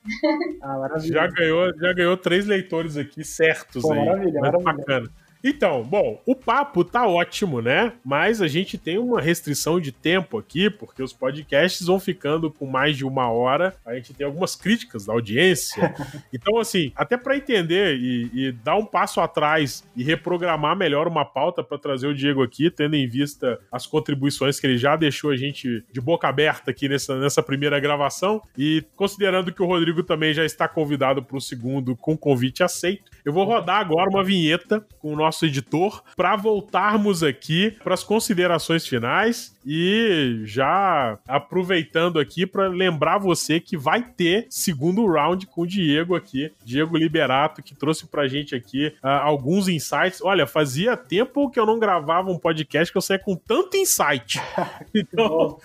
[0.62, 1.14] Ah, maravilha.
[1.14, 3.98] Já ganhou, já ganhou três leitores aqui certos Pô, aí.
[4.04, 4.72] Maravilha, maravilha.
[4.72, 5.10] Bacana.
[5.44, 7.92] Então, bom, o papo tá ótimo, né?
[8.04, 12.66] Mas a gente tem uma restrição de tempo aqui, porque os podcasts vão ficando com
[12.66, 13.74] mais de uma hora.
[13.84, 15.92] A gente tem algumas críticas da audiência.
[16.32, 21.24] Então, assim, até para entender e, e, dar um passo atrás e reprogramar melhor uma
[21.24, 25.30] pauta para trazer o Diego aqui, tendo em vista as contribuições que ele já deixou
[25.30, 30.02] a gente de boca aberta aqui nessa, nessa primeira gravação, e considerando que o Rodrigo
[30.02, 34.24] também já está convidado para o segundo com convite aceito, eu vou rodar agora uma
[34.24, 41.18] vinheta com o nosso nosso editor, para voltarmos aqui para as considerações finais e já
[41.26, 46.96] aproveitando aqui para lembrar você que vai ter segundo round com o Diego aqui, Diego
[46.96, 50.20] Liberato, que trouxe pra gente aqui uh, alguns insights.
[50.22, 54.40] Olha, fazia tempo que eu não gravava um podcast que eu saía com tanto insight.
[54.94, 55.58] Então,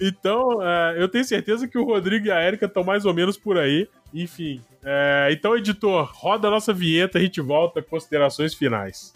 [0.00, 3.36] então uh, eu tenho certeza que o Rodrigo e a Erika estão mais ou menos
[3.36, 3.88] por aí.
[4.12, 9.14] Enfim, é, então, editor, roda a nossa vinheta, a gente volta considerações finais.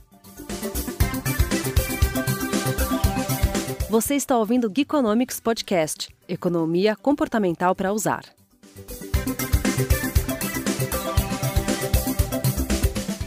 [3.95, 8.25] Você está ouvindo o Geekonomics Podcast, Economia Comportamental para Usar.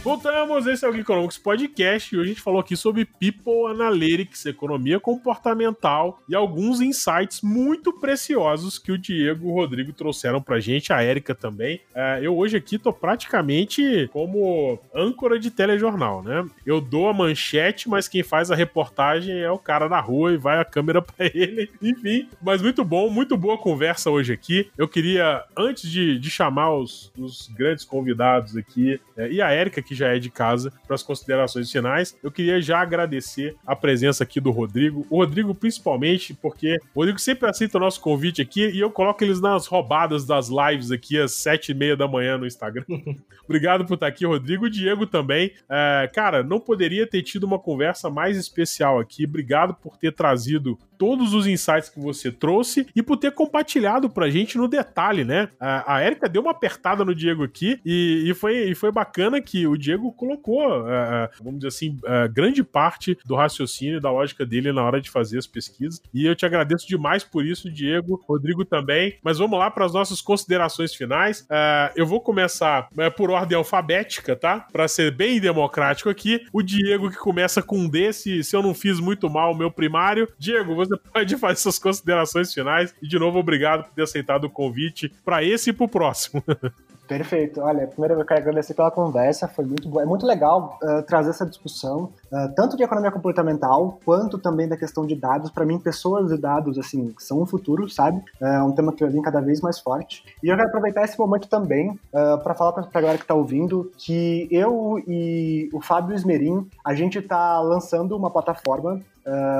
[0.08, 4.46] Voltamos, esse é o Geekonomics Podcast e hoje a gente falou aqui sobre People Analytics,
[4.46, 10.60] economia comportamental e alguns insights muito preciosos que o Diego e o Rodrigo trouxeram pra
[10.60, 11.82] gente, a Érica também.
[11.94, 16.48] É, eu hoje aqui tô praticamente como âncora de telejornal, né?
[16.64, 20.38] Eu dou a manchete, mas quem faz a reportagem é o cara da rua e
[20.38, 21.70] vai a câmera pra ele.
[21.82, 24.70] Enfim, mas muito bom, muito boa conversa hoje aqui.
[24.78, 29.82] Eu queria, antes de, de chamar os, os grandes convidados aqui, é, e a Érica,
[29.82, 32.16] que já é de casa, para as considerações finais.
[32.22, 35.06] Eu queria já agradecer a presença aqui do Rodrigo.
[35.10, 39.22] O Rodrigo, principalmente, porque o Rodrigo sempre aceita o nosso convite aqui e eu coloco
[39.22, 42.84] eles nas roubadas das lives aqui às sete e meia da manhã no Instagram.
[43.44, 44.66] Obrigado por estar aqui, Rodrigo.
[44.66, 45.52] O Diego também.
[45.68, 49.24] É, cara, não poderia ter tido uma conversa mais especial aqui.
[49.24, 54.28] Obrigado por ter trazido todos os insights que você trouxe e por ter compartilhado pra
[54.28, 55.48] gente no detalhe, né?
[55.58, 59.40] A, a Erika deu uma apertada no Diego aqui e, e, foi, e foi bacana
[59.40, 64.44] que o Diego colocou, uh, vamos dizer assim, uh, grande parte do raciocínio, da lógica
[64.44, 66.02] dele na hora de fazer as pesquisas.
[66.12, 69.16] E eu te agradeço demais por isso, Diego, Rodrigo também.
[69.22, 71.42] Mas vamos lá para as nossas considerações finais.
[71.42, 74.66] Uh, eu vou começar por ordem alfabética, tá?
[74.72, 76.44] Para ser bem democrático aqui.
[76.52, 79.70] O Diego que começa com um desse, se eu não fiz muito mal o meu
[79.70, 80.28] primário.
[80.38, 82.94] Diego, você pode fazer suas considerações finais.
[83.02, 86.42] E de novo, obrigado por ter aceitado o convite para esse e para o próximo.
[87.08, 87.62] Perfeito.
[87.62, 89.98] Olha, primeiro eu quero agradecer pela conversa, foi muito bom.
[89.98, 94.76] É muito legal uh, trazer essa discussão, uh, tanto de economia comportamental, quanto também da
[94.76, 95.50] questão de dados.
[95.50, 98.22] Para mim, pessoas e dados, assim, são o futuro, sabe?
[98.38, 100.22] É um tema que vir cada vez mais forte.
[100.42, 103.34] E eu quero aproveitar esse momento também uh, para falar para a galera que está
[103.34, 109.00] ouvindo que eu e o Fábio Esmerim, a gente está lançando uma plataforma